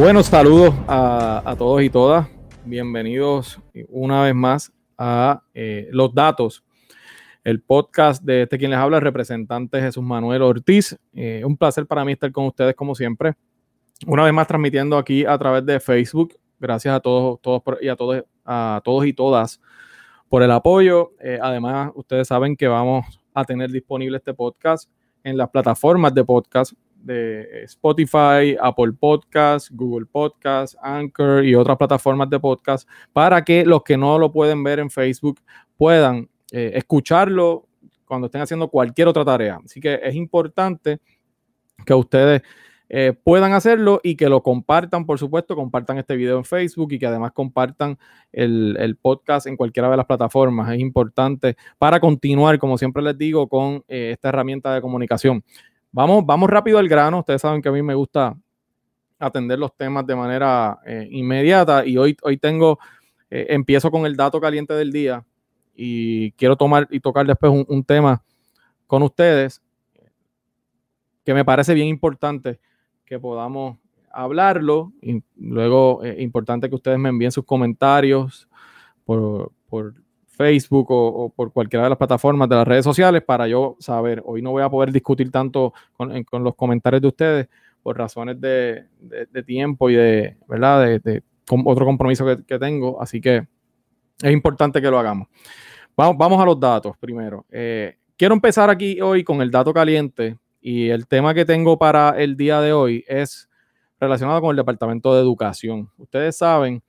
Buenos 0.00 0.28
saludos 0.28 0.74
a, 0.88 1.54
todos 1.58 1.82
y 1.82 1.90
todas. 1.90 2.26
Bienvenidos 2.64 3.60
una 3.90 4.22
vez 4.22 4.34
más 4.34 4.72
a 4.96 5.42
eh, 5.52 5.88
Los 5.92 6.14
Datos, 6.14 6.64
el 7.44 7.60
podcast 7.60 8.22
de 8.24 8.44
este 8.44 8.56
quien 8.56 8.70
les 8.70 8.80
habla, 8.80 8.96
el 8.96 9.02
representante 9.02 9.78
Jesús 9.78 10.02
Manuel 10.02 10.40
Ortiz. 10.40 10.96
Eh, 11.12 11.42
un 11.44 11.54
placer 11.54 11.86
para 11.86 12.02
mí 12.06 12.12
estar 12.12 12.32
con 12.32 12.46
ustedes 12.46 12.74
como 12.74 12.94
siempre. 12.94 13.34
Una 14.06 14.24
vez 14.24 14.32
más 14.32 14.46
transmitiendo 14.46 14.96
aquí 14.96 15.26
a 15.26 15.36
través 15.36 15.66
de 15.66 15.78
Facebook. 15.78 16.34
Gracias 16.58 16.94
a 16.94 17.00
todos, 17.00 17.38
todos 17.42 17.62
y 17.82 17.88
a 17.88 17.94
todos, 17.94 18.24
a 18.46 18.80
todos 18.82 19.04
y 19.04 19.12
todas 19.12 19.60
por 20.30 20.42
el 20.42 20.50
apoyo. 20.50 21.12
Eh, 21.20 21.38
además, 21.42 21.92
ustedes 21.94 22.26
saben 22.26 22.56
que 22.56 22.68
vamos 22.68 23.04
a 23.34 23.44
tener 23.44 23.70
disponible 23.70 24.16
este 24.16 24.32
podcast 24.32 24.88
en 25.24 25.36
las 25.36 25.50
plataformas 25.50 26.14
de 26.14 26.24
podcast 26.24 26.72
de 27.02 27.64
Spotify, 27.64 28.56
Apple 28.60 28.92
Podcasts, 28.98 29.70
Google 29.70 30.06
Podcasts, 30.06 30.76
Anchor 30.82 31.44
y 31.44 31.54
otras 31.54 31.76
plataformas 31.76 32.28
de 32.30 32.40
podcast 32.40 32.88
para 33.12 33.44
que 33.44 33.64
los 33.64 33.82
que 33.82 33.96
no 33.96 34.18
lo 34.18 34.32
pueden 34.32 34.62
ver 34.62 34.78
en 34.78 34.90
Facebook 34.90 35.40
puedan 35.76 36.28
eh, 36.52 36.72
escucharlo 36.74 37.66
cuando 38.04 38.26
estén 38.26 38.42
haciendo 38.42 38.68
cualquier 38.68 39.08
otra 39.08 39.24
tarea. 39.24 39.60
Así 39.64 39.80
que 39.80 40.00
es 40.02 40.14
importante 40.14 41.00
que 41.86 41.94
ustedes 41.94 42.42
eh, 42.92 43.12
puedan 43.12 43.52
hacerlo 43.52 44.00
y 44.02 44.16
que 44.16 44.28
lo 44.28 44.42
compartan, 44.42 45.06
por 45.06 45.16
supuesto, 45.16 45.54
compartan 45.54 45.98
este 45.98 46.16
video 46.16 46.36
en 46.38 46.44
Facebook 46.44 46.92
y 46.92 46.98
que 46.98 47.06
además 47.06 47.30
compartan 47.30 47.96
el, 48.32 48.98
podcast 49.00 49.46
en 49.46 49.56
cualquiera 49.56 49.88
de 49.88 49.96
las 49.96 50.06
plataformas. 50.06 50.72
Es 50.74 50.80
importante 50.80 51.56
para 51.78 52.00
continuar, 52.00 52.58
como 52.58 52.76
siempre 52.76 53.00
les 53.00 53.16
digo, 53.16 53.48
con 53.48 53.84
eh, 53.86 54.10
esta 54.12 54.30
herramienta 54.30 54.74
de 54.74 54.80
comunicación. 54.80 55.44
Vamos, 55.92 56.24
vamos 56.24 56.48
rápido 56.48 56.78
al 56.78 56.88
grano. 56.88 57.20
Ustedes 57.20 57.42
saben 57.42 57.60
que 57.62 57.68
a 57.68 57.72
mí 57.72 57.82
me 57.82 57.94
gusta 57.94 58.36
atender 59.18 59.58
los 59.58 59.76
temas 59.76 60.06
de 60.06 60.16
manera 60.16 60.78
eh, 60.86 61.06
inmediata 61.10 61.84
y 61.84 61.96
hoy, 61.98 62.16
hoy 62.22 62.38
tengo, 62.38 62.78
empiezo 63.28 63.90
con 63.90 64.06
el 64.06 64.16
dato 64.16 64.40
caliente 64.40 64.74
del 64.74 64.90
día 64.90 65.24
y 65.74 66.32
quiero 66.32 66.56
tomar 66.56 66.88
y 66.90 66.98
tocar 67.00 67.26
después 67.26 67.64
un 67.68 67.84
tema 67.84 68.22
con 68.86 69.04
ustedes 69.04 69.62
que 71.24 71.34
me 71.34 71.44
parece 71.44 71.74
bien 71.74 71.88
importante 71.88 72.58
que 73.04 73.18
podamos 73.18 73.78
hablarlo. 74.10 74.92
Y 75.02 75.22
luego, 75.36 76.02
es 76.02 76.18
eh, 76.18 76.22
importante 76.22 76.68
que 76.68 76.74
ustedes 76.74 76.98
me 76.98 77.08
envíen 77.08 77.32
sus 77.32 77.44
comentarios 77.44 78.48
por, 79.04 79.52
Facebook 80.40 80.86
o, 80.88 81.28
por 81.28 81.52
cualquiera 81.52 81.84
de 81.84 81.90
las 81.90 81.98
plataformas 81.98 82.48
de 82.48 82.56
las 82.56 82.66
redes 82.66 82.82
sociales 82.82 83.22
para 83.22 83.46
yo 83.46 83.76
saber. 83.78 84.22
Hoy 84.24 84.40
no 84.40 84.52
voy 84.52 84.62
a 84.62 84.70
poder 84.70 84.90
discutir 84.90 85.30
tanto 85.30 85.74
con, 85.98 86.42
los 86.42 86.54
comentarios 86.54 87.02
de 87.02 87.08
ustedes 87.08 87.48
por 87.82 87.98
razones 87.98 88.40
de, 88.40 88.86
tiempo 89.44 89.90
y 89.90 89.96
de, 89.96 90.38
¿verdad? 90.48 90.98
De, 91.04 91.22
otro 91.46 91.84
compromiso 91.84 92.24
que, 92.24 92.58
tengo. 92.58 93.02
Así 93.02 93.20
que 93.20 93.46
es 94.22 94.32
importante 94.32 94.80
que 94.80 94.90
lo 94.90 94.98
hagamos. 94.98 95.28
Vamos, 95.94 96.16
vamos 96.16 96.40
a 96.40 96.46
los 96.46 96.58
datos 96.58 96.96
primero. 96.96 97.44
Eh, 97.50 97.98
quiero 98.16 98.32
empezar 98.32 98.70
aquí 98.70 98.98
hoy 99.02 99.22
con 99.22 99.42
el 99.42 99.50
dato 99.50 99.74
caliente 99.74 100.38
y 100.62 100.88
el 100.88 101.06
tema 101.06 101.34
que 101.34 101.44
tengo 101.44 101.78
para 101.78 102.18
el 102.18 102.34
día 102.34 102.62
de 102.62 102.72
hoy 102.72 103.04
es 103.06 103.46
relacionado 104.00 104.40
con 104.40 104.52
el 104.52 104.56
Departamento 104.56 105.14
de 105.14 105.20
Educación. 105.20 105.90
Ustedes 105.98 106.38
saben 106.38 106.82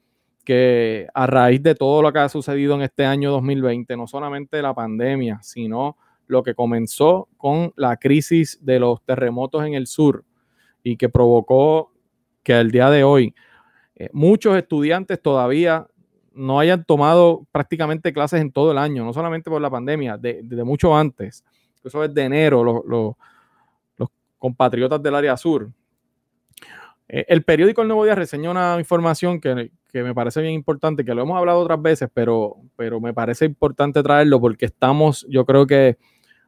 que 0.44 1.08
a 1.14 1.28
raíz 1.28 1.62
de 1.62 1.76
todo 1.76 2.02
lo 2.02 2.12
que 2.12 2.20
ha 2.20 2.30
sucedido 2.30 2.76
en 2.76 2.82
este 2.82 3.06
año 3.06 3.32
2020, 3.32 3.96
no 3.98 4.08
solamente 4.08 4.62
la 4.62 4.74
pandemia, 4.74 5.40
sino 5.42 5.98
lo 6.28 6.44
que 6.44 6.56
comenzó 6.56 7.28
con 7.38 7.74
la 7.76 7.98
crisis 7.98 8.60
de 8.62 8.80
los 8.80 9.04
terremotos 9.04 9.66
en 9.66 9.74
el 9.74 9.88
sur 9.88 10.24
y 10.84 10.98
que 10.98 11.10
provocó 11.10 11.92
que 12.44 12.54
al 12.54 12.72
día 12.72 12.90
de 12.90 13.04
hoy 13.04 13.36
eh, 13.96 14.10
muchos 14.14 14.58
estudiantes 14.58 15.22
todavía 15.22 15.88
no 16.34 16.60
hayan 16.60 16.86
tomado 16.86 17.46
prácticamente 17.52 18.14
clases 18.14 18.42
en 18.42 18.52
todo 18.52 18.72
el 18.72 18.78
año, 18.78 19.04
no 19.04 19.14
solamente 19.14 19.50
por 19.50 19.62
la 19.62 19.70
pandemia, 19.70 20.18
desde 20.18 20.44
de 20.44 20.64
mucho 20.64 20.96
antes. 20.96 21.44
Eso 21.84 22.04
es 22.04 22.14
de 22.14 22.24
enero, 22.24 22.64
los, 22.64 23.16
compatriotas 24.38 25.04
del 25.04 25.14
área 25.14 25.38
sur. 25.38 25.70
Eh, 27.14 27.26
el 27.28 27.44
periódico 27.44 27.82
El 27.82 27.90
Nuevo 27.90 28.06
Día 28.06 28.16
reseñó 28.16 28.52
una 28.52 28.78
información 28.80 29.42
que, 29.42 29.70
me 29.94 30.16
parece 30.16 30.42
bien 30.42 30.54
importante, 30.54 31.04
que 31.04 31.14
lo 31.14 31.24
hemos 31.24 31.38
hablado 31.38 31.60
otras 31.60 31.82
veces, 31.82 32.10
pero, 32.14 32.56
pero 32.78 33.02
me 33.02 33.14
parece 33.14 33.44
importante 33.44 34.02
traerlo 34.02 34.40
porque 34.40 34.68
estamos, 34.68 35.28
yo 35.30 35.46
creo 35.46 35.68
que 35.68 35.98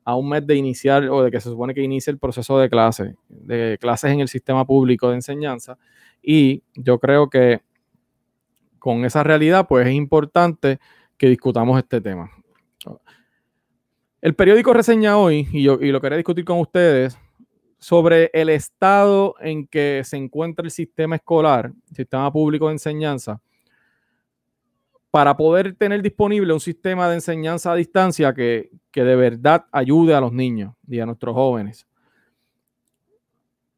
a 0.05 0.15
un 0.15 0.29
mes 0.29 0.47
de 0.47 0.55
iniciar 0.55 1.03
o 1.09 1.21
de 1.21 1.31
que 1.31 1.41
se 1.41 1.49
supone 1.49 1.73
que 1.73 1.81
inicie 1.81 2.11
el 2.11 2.17
proceso 2.17 2.57
de 2.59 2.69
clase, 2.69 3.15
de 3.27 3.77
clases 3.79 4.11
en 4.11 4.21
el 4.21 4.29
sistema 4.29 4.65
público 4.65 5.09
de 5.09 5.15
enseñanza. 5.15 5.77
Y 6.21 6.63
yo 6.75 6.97
creo 6.97 7.29
que 7.29 7.59
con 8.79 9.03
esa 9.03 9.21
realidad, 9.21 9.67
pues 9.67 9.85
es 9.85 9.93
importante 9.93 10.79
que 11.17 11.27
discutamos 11.27 11.77
este 11.77 11.99
tema. 11.99 12.31
El 14.21 14.33
periódico 14.33 14.71
reseña 14.71 15.17
hoy, 15.17 15.45
y, 15.51 15.63
yo, 15.63 15.77
y 15.81 15.91
lo 15.91 15.99
quería 15.99 16.17
discutir 16.17 16.45
con 16.45 16.59
ustedes, 16.59 17.19
sobre 17.83 18.31
el 18.31 18.47
estado 18.47 19.35
en 19.41 19.67
que 19.67 20.03
se 20.05 20.15
encuentra 20.15 20.63
el 20.63 20.71
sistema 20.71 21.17
escolar, 21.17 21.73
sistema 21.93 22.31
público 22.31 22.67
de 22.67 22.75
enseñanza, 22.75 23.41
para 25.11 25.35
poder 25.35 25.75
tener 25.75 26.01
disponible 26.01 26.53
un 26.53 26.61
sistema 26.61 27.09
de 27.09 27.15
enseñanza 27.15 27.73
a 27.73 27.75
distancia 27.75 28.33
que, 28.33 28.71
de 28.93 29.15
verdad 29.17 29.65
ayude 29.69 30.15
a 30.15 30.21
los 30.21 30.31
niños 30.31 30.73
y 30.87 31.01
a 31.01 31.05
nuestros 31.05 31.35
jóvenes. 31.35 31.85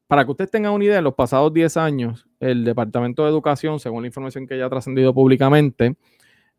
Para 0.05 0.23
que 0.23 0.29
ustedes 0.29 0.51
tengan 0.51 0.73
una 0.73 0.85
idea, 0.85 0.99
en 0.99 1.03
los 1.03 1.15
pasados 1.15 1.51
10 1.51 1.75
años, 1.75 2.27
el 2.39 2.63
Departamento 2.63 3.23
de 3.23 3.29
Educación, 3.29 3.79
según 3.79 4.03
la 4.03 4.07
información 4.07 4.45
que 4.45 4.55
ya 4.55 4.67
ha 4.67 4.69
trascendido 4.69 5.15
públicamente, 5.15 5.95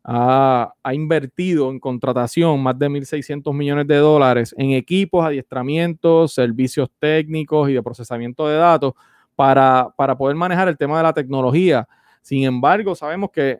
ha, 0.09 0.73
invertido 0.93 1.69
en 1.69 1.79
contratación 1.81 2.63
más 2.63 2.79
de 2.79 2.89
1.600 2.89 3.53
millones 3.53 3.87
de 3.87 3.97
dólares 3.97 4.55
en 4.57 4.71
equipos, 4.71 5.25
adiestramientos, 5.25 6.33
servicios 6.33 6.89
técnicos 6.97 7.69
y 7.69 7.73
de 7.73 7.83
procesamiento 7.83 8.47
de 8.47 8.55
datos 8.55 8.93
para, 9.35 9.93
para 9.97 10.17
poder 10.17 10.37
manejar 10.37 10.69
el 10.69 10.77
tema 10.77 10.97
de 10.97 11.03
la 11.03 11.13
tecnología. 11.13 11.85
Sin 12.21 12.45
embargo, 12.45 12.95
sabemos 12.95 13.31
que 13.31 13.59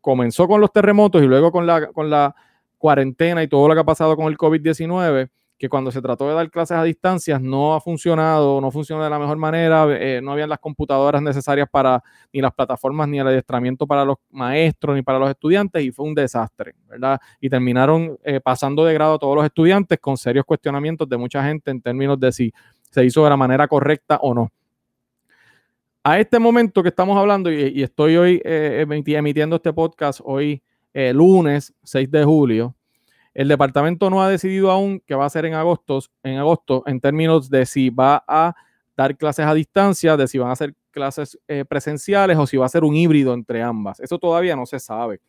comenzó 0.00 0.48
con 0.48 0.60
los 0.60 0.72
terremotos 0.72 1.22
y 1.22 1.26
luego 1.26 1.52
con 1.52 1.64
la, 1.66 1.86
con 1.92 2.10
la 2.10 2.34
cuarentena 2.76 3.40
y 3.42 3.48
todo 3.48 3.68
lo 3.68 3.74
que 3.74 3.80
ha 3.80 3.84
pasado 3.84 4.16
con 4.16 4.26
el 4.26 4.36
COVID-19 4.36 5.30
que 5.60 5.68
cuando 5.68 5.92
se 5.92 6.00
trató 6.00 6.26
de 6.26 6.32
dar 6.32 6.50
clases 6.50 6.78
a 6.78 6.82
distancias 6.82 7.38
no 7.38 7.74
ha 7.74 7.82
funcionado, 7.82 8.62
no 8.62 8.70
funcionó 8.70 9.04
de 9.04 9.10
la 9.10 9.18
mejor 9.18 9.36
manera, 9.36 9.86
eh, 9.90 10.22
no 10.22 10.32
habían 10.32 10.48
las 10.48 10.58
computadoras 10.58 11.20
necesarias 11.20 11.68
para 11.70 12.02
ni 12.32 12.40
las 12.40 12.54
plataformas 12.54 13.06
ni 13.08 13.18
el 13.18 13.26
adiestramiento 13.26 13.86
para 13.86 14.02
los 14.06 14.16
maestros 14.30 14.96
ni 14.96 15.02
para 15.02 15.18
los 15.18 15.28
estudiantes 15.28 15.84
y 15.84 15.92
fue 15.92 16.06
un 16.06 16.14
desastre, 16.14 16.76
¿verdad? 16.88 17.20
Y 17.42 17.50
terminaron 17.50 18.16
eh, 18.24 18.40
pasando 18.40 18.86
de 18.86 18.94
grado 18.94 19.16
a 19.16 19.18
todos 19.18 19.36
los 19.36 19.44
estudiantes 19.44 19.98
con 19.98 20.16
serios 20.16 20.46
cuestionamientos 20.46 21.06
de 21.06 21.18
mucha 21.18 21.44
gente 21.44 21.70
en 21.70 21.82
términos 21.82 22.18
de 22.18 22.32
si 22.32 22.54
se 22.90 23.04
hizo 23.04 23.22
de 23.22 23.28
la 23.28 23.36
manera 23.36 23.68
correcta 23.68 24.18
o 24.22 24.32
no. 24.32 24.50
A 26.02 26.18
este 26.18 26.38
momento 26.38 26.82
que 26.82 26.88
estamos 26.88 27.18
hablando 27.18 27.52
y, 27.52 27.82
estoy 27.82 28.16
hoy 28.16 28.40
eh, 28.46 28.86
emitiendo 28.88 29.56
este 29.56 29.74
podcast 29.74 30.20
hoy 30.24 30.62
lunes 30.94 31.74
6 31.82 32.10
de 32.10 32.24
julio, 32.24 32.74
el 33.34 33.48
departamento 33.48 34.10
no 34.10 34.22
ha 34.22 34.28
decidido 34.28 34.70
aún 34.70 35.02
qué 35.06 35.14
va 35.14 35.24
a 35.24 35.26
hacer 35.26 35.44
en 35.44 35.54
agosto, 35.54 36.00
en 36.22 36.38
agosto 36.38 36.82
en 36.86 37.00
términos 37.00 37.48
de 37.48 37.66
si 37.66 37.90
va 37.90 38.24
a 38.26 38.54
dar 38.96 39.16
clases 39.16 39.46
a 39.46 39.54
distancia, 39.54 40.16
de 40.16 40.28
si 40.28 40.38
van 40.38 40.50
a 40.50 40.52
hacer 40.52 40.74
clases 40.90 41.38
eh, 41.48 41.64
presenciales 41.64 42.36
o 42.36 42.46
si 42.46 42.56
va 42.56 42.66
a 42.66 42.68
ser 42.68 42.84
un 42.84 42.94
híbrido 42.94 43.32
entre 43.32 43.62
ambas. 43.62 44.00
Eso 44.00 44.18
todavía 44.18 44.56
no 44.56 44.66
se 44.66 44.80
sabe. 44.80 45.20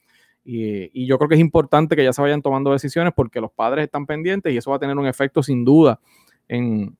Y, 0.44 1.06
yo 1.06 1.18
creo 1.18 1.30
que 1.30 1.36
es 1.36 1.42
importante 1.42 1.96
que 1.96 2.04
ya 2.04 2.14
se 2.14 2.22
vayan 2.22 2.42
tomando 2.42 2.72
decisiones 2.72 3.14
porque 3.16 3.40
los 3.40 3.52
padres 3.52 3.86
están 3.86 4.06
pendientes 4.06 4.52
y 4.52 4.58
eso 4.58 4.72
va 4.72 4.78
a 4.78 4.80
tener 4.80 4.98
un 4.98 5.06
efecto 5.06 5.44
sin 5.44 5.64
duda 5.64 6.00
en, 6.48 6.98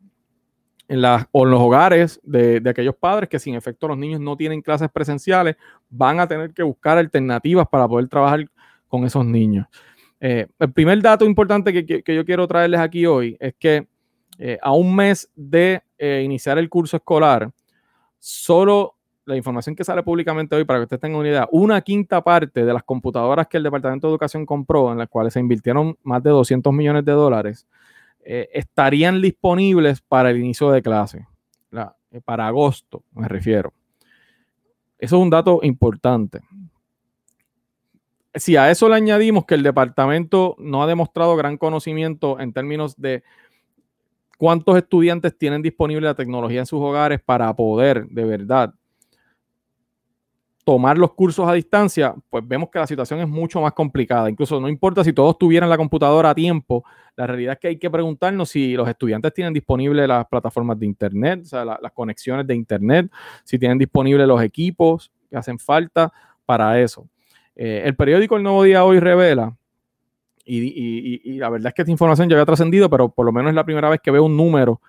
en, 0.88 1.02
los 1.02 1.26
hogares 1.34 2.20
de, 2.24 2.62
aquellos 2.70 2.96
padres 2.96 3.30
que 3.30 3.40
sin 3.40 3.56
efecto 3.56 3.88
los 3.88 3.98
niños 3.98 4.22
no 4.22 4.38
tienen 4.38 4.62
clases 4.62 4.90
presenciales, 4.92 5.56
van 5.90 6.20
a 6.20 6.28
tener 6.28 6.54
que 6.54 6.64
buscar 6.64 6.98
alternativas 6.98 7.68
para 7.68 7.88
poder 7.88 8.08
trabajar 8.08 8.46
con 8.88 9.06
esos 9.06 9.26
niños. 9.26 9.66
Eh, 10.24 10.46
el 10.60 10.72
primer 10.72 11.02
dato 11.02 11.26
importante 11.26 11.74
que, 11.74 12.04
yo 12.06 12.24
quiero 12.26 12.48
traerles 12.48 12.80
aquí 12.80 13.08
hoy 13.08 13.36
es 13.40 13.56
que 13.58 13.88
eh, 14.38 14.60
a 14.62 14.72
un 14.72 14.96
mes 14.96 15.28
de 15.36 15.82
eh, 15.98 16.22
iniciar 16.24 16.60
el 16.60 16.70
curso 16.70 16.98
escolar, 16.98 17.52
solo 18.20 18.98
la 19.26 19.36
información 19.36 19.76
que 19.76 19.84
sale 19.84 20.04
públicamente 20.04 20.56
hoy, 20.56 20.64
para 20.64 20.80
que 20.80 20.84
ustedes 20.84 21.02
tengan 21.02 21.20
una 21.20 21.30
idea, 21.30 21.50
una 21.52 21.82
quinta 21.82 22.24
parte 22.24 22.64
de 22.64 22.72
las 22.72 22.84
computadoras 22.84 23.48
que 23.48 23.58
el 23.58 23.64
Departamento 23.64 24.08
de 24.08 24.12
Educación 24.12 24.46
compró, 24.46 24.92
en 24.92 25.00
las 25.00 25.10
cuales 25.10 25.34
se 25.34 25.40
invirtieron 25.40 25.98
más 26.04 26.22
de 26.22 26.30
200 26.30 26.72
millones 26.72 27.04
de 27.04 27.12
dólares, 27.14 27.68
estarían 28.24 29.20
disponibles 29.20 30.02
para 30.02 30.30
el 30.30 30.38
inicio 30.38 30.70
de 30.70 30.84
clase, 30.84 31.28
para 32.24 32.46
agosto, 32.46 33.04
me 33.14 33.28
refiero. 33.28 33.74
Eso 35.00 35.16
es 35.18 35.22
un 35.22 35.32
dato 35.32 35.62
importante 35.64 36.42
si 38.36 38.56
a 38.56 38.72
eso 38.72 38.88
le 38.90 38.96
añadimos 38.96 39.46
que 39.46 39.56
el 39.56 39.64
departamento 39.64 40.56
no 40.60 40.84
ha 40.84 40.88
demostrado 40.88 41.36
gran 41.36 41.58
conocimiento 41.58 42.40
en 42.40 42.54
términos 42.54 42.96
de 43.00 43.24
cuántos 44.38 44.78
estudiantes 44.78 45.38
tienen 45.38 45.62
disponible 45.62 46.08
la 46.08 46.16
tecnología 46.16 46.62
en 46.62 46.66
sus 46.66 46.80
hogares 46.82 47.22
para 47.24 47.54
poder 47.56 48.08
de 48.08 48.26
verdad 48.26 48.74
tomar 50.64 50.98
los 50.98 51.14
cursos 51.14 51.48
a 51.50 51.54
distancia, 51.54 52.14
pues 52.30 52.48
vemos 52.48 52.70
que 52.70 52.80
la 52.80 52.88
situación 52.88 53.20
es 53.20 53.28
mucho 53.28 53.62
más 53.62 53.74
complicada. 53.74 54.30
Incluso 54.30 54.60
no 54.60 54.70
importa 54.70 55.04
si 55.04 55.12
todos 55.12 55.38
tuvieran 55.38 55.70
la 55.70 55.78
computadora 55.78 56.30
a 56.30 56.36
tiempo, 56.36 56.84
la 57.16 57.28
realidad 57.28 57.54
es 57.54 57.60
que 57.60 57.68
hay 57.70 57.78
que 57.78 57.90
preguntarnos 57.90 58.50
si 58.50 58.74
los 58.74 58.88
estudiantes 58.88 59.34
tienen 59.34 59.54
disponibles 59.54 60.08
las 60.08 60.26
plataformas 60.28 60.80
de 60.80 60.86
Internet, 60.86 61.42
o 61.44 61.46
sea, 61.46 61.66
las 61.66 61.92
conexiones 61.94 62.46
de 62.46 62.56
Internet, 62.56 63.12
si 63.44 63.58
tienen 63.58 63.78
disponibles 63.78 64.28
los 64.28 64.42
equipos 64.42 65.12
que 65.30 65.38
hacen 65.38 65.58
falta 65.58 66.14
para 66.46 66.80
eso. 66.80 67.08
Eh, 67.56 67.84
el 67.86 67.96
periódico 67.96 68.38
El 68.38 68.44
Nuevo 68.44 68.64
Día 68.64 68.84
hoy 68.84 69.00
revela, 69.00 69.56
y, 70.44 71.38
la 71.38 71.50
verdad 71.50 71.70
es 71.70 71.74
que 71.74 71.82
esta 71.84 71.92
información 71.92 72.28
ya 72.30 72.36
había 72.36 72.46
trascendido, 72.46 72.90
pero 72.90 73.10
por 73.10 73.26
lo 73.26 73.32
menos 73.32 73.50
es 73.50 73.56
la 73.56 73.64
primera 73.64 73.90
vez 73.90 74.02
que 74.02 74.12
veo 74.12 74.26
un 74.26 74.36
número 74.36 74.82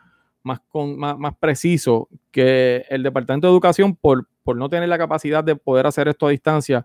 más, 0.43 0.61
con, 0.69 0.99
más, 0.99 1.19
más 1.19 1.37
preciso 1.37 2.09
que 2.31 2.85
el 2.89 3.03
Departamento 3.03 3.47
de 3.47 3.53
Educación, 3.53 3.95
por, 3.95 4.27
por 4.43 4.57
no 4.57 4.69
tener 4.69 4.89
la 4.89 4.99
capacidad 4.99 5.45
de 5.45 5.55
poder 5.55 5.87
hacer 5.87 6.09
esto 6.09 6.27
a 6.27 6.31
distancia, 6.31 6.85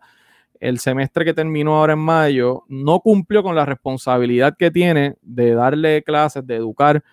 el 0.60 0.80
semestre 0.80 1.24
que 1.24 1.34
terminó 1.34 1.78
ahora 1.78 1.94
en 1.94 2.00
mayo 2.00 2.64
no 2.68 3.00
cumplió 3.00 3.44
con 3.44 3.56
la 3.56 3.66
responsabilidad 3.66 4.56
que 4.58 4.72
tiene 4.72 5.16
de 5.22 5.54
darle 5.54 6.04
clases, 6.04 6.46
de 6.46 6.56
educar 6.56 7.04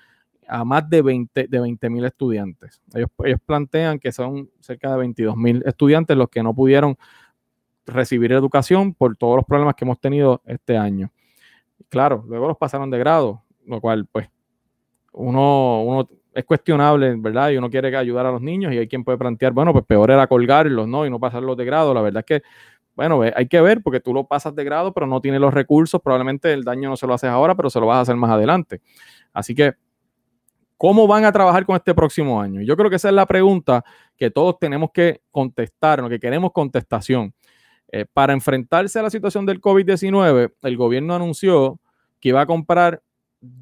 a 0.46 0.64
más 0.64 0.88
de 0.88 1.02
20 1.02 1.46
de 1.48 1.90
mil 1.90 2.04
estudiantes. 2.04 2.82
Ellos, 2.94 3.08
ellos, 3.24 3.40
plantean 3.44 3.98
que 3.98 4.12
son 4.12 4.50
cerca 4.60 4.90
de 4.90 4.98
22 4.98 5.36
mil 5.36 5.62
estudiantes 5.64 6.16
los 6.16 6.28
que 6.28 6.42
no 6.42 6.54
pudieron 6.54 6.96
recibir 7.86 8.32
educación 8.32 8.94
por 8.94 9.16
todos 9.16 9.36
los 9.36 9.44
problemas 9.44 9.74
que 9.74 9.84
hemos 9.84 10.00
tenido 10.00 10.42
este 10.46 10.76
año. 10.76 11.10
Claro, 11.88 12.24
luego 12.28 12.48
los 12.48 12.56
pasaron 12.56 12.90
de 12.90 12.98
grado, 12.98 13.42
lo 13.66 13.80
cual 13.80 14.06
pues 14.06 14.28
uno, 15.12 15.82
uno 15.82 16.08
es 16.34 16.44
cuestionable, 16.44 17.14
¿verdad? 17.16 17.50
Y 17.50 17.56
uno 17.56 17.70
quiere 17.70 17.96
ayudar 17.96 18.26
a 18.26 18.32
los 18.32 18.42
niños 18.42 18.72
y 18.72 18.78
hay 18.78 18.88
quien 18.88 19.04
puede 19.04 19.16
plantear, 19.18 19.52
bueno, 19.52 19.72
pues 19.72 19.84
peor 19.84 20.10
era 20.10 20.26
colgarlos, 20.26 20.88
¿no? 20.88 21.06
Y 21.06 21.10
no 21.10 21.20
pasarlos 21.20 21.56
de 21.56 21.64
grado. 21.64 21.94
La 21.94 22.02
verdad 22.02 22.24
es 22.28 22.40
que, 22.40 22.46
bueno, 22.96 23.22
hay 23.22 23.46
que 23.46 23.60
ver 23.60 23.82
porque 23.82 24.00
tú 24.00 24.12
lo 24.12 24.24
pasas 24.24 24.54
de 24.54 24.64
grado, 24.64 24.92
pero 24.92 25.06
no 25.06 25.20
tienes 25.20 25.40
los 25.40 25.54
recursos. 25.54 26.00
Probablemente 26.00 26.52
el 26.52 26.64
daño 26.64 26.90
no 26.90 26.96
se 26.96 27.06
lo 27.06 27.14
haces 27.14 27.30
ahora, 27.30 27.54
pero 27.54 27.70
se 27.70 27.78
lo 27.78 27.86
vas 27.86 27.98
a 27.98 28.00
hacer 28.00 28.16
más 28.16 28.30
adelante. 28.30 28.80
Así 29.32 29.54
que, 29.54 29.74
¿cómo 30.76 31.06
van 31.06 31.24
a 31.24 31.32
trabajar 31.32 31.64
con 31.64 31.76
este 31.76 31.94
próximo 31.94 32.40
año? 32.40 32.60
Yo 32.62 32.76
creo 32.76 32.90
que 32.90 32.96
esa 32.96 33.08
es 33.08 33.14
la 33.14 33.26
pregunta 33.26 33.84
que 34.16 34.30
todos 34.30 34.58
tenemos 34.58 34.90
que 34.92 35.22
contestar, 35.30 36.00
lo 36.00 36.08
que 36.08 36.18
queremos 36.18 36.52
contestación. 36.52 37.32
Eh, 37.96 38.06
para 38.12 38.32
enfrentarse 38.32 38.98
a 38.98 39.02
la 39.02 39.10
situación 39.10 39.46
del 39.46 39.60
COVID-19, 39.60 40.52
el 40.62 40.76
gobierno 40.76 41.14
anunció 41.14 41.78
que 42.18 42.30
iba 42.30 42.40
a 42.40 42.46
comprar 42.46 43.00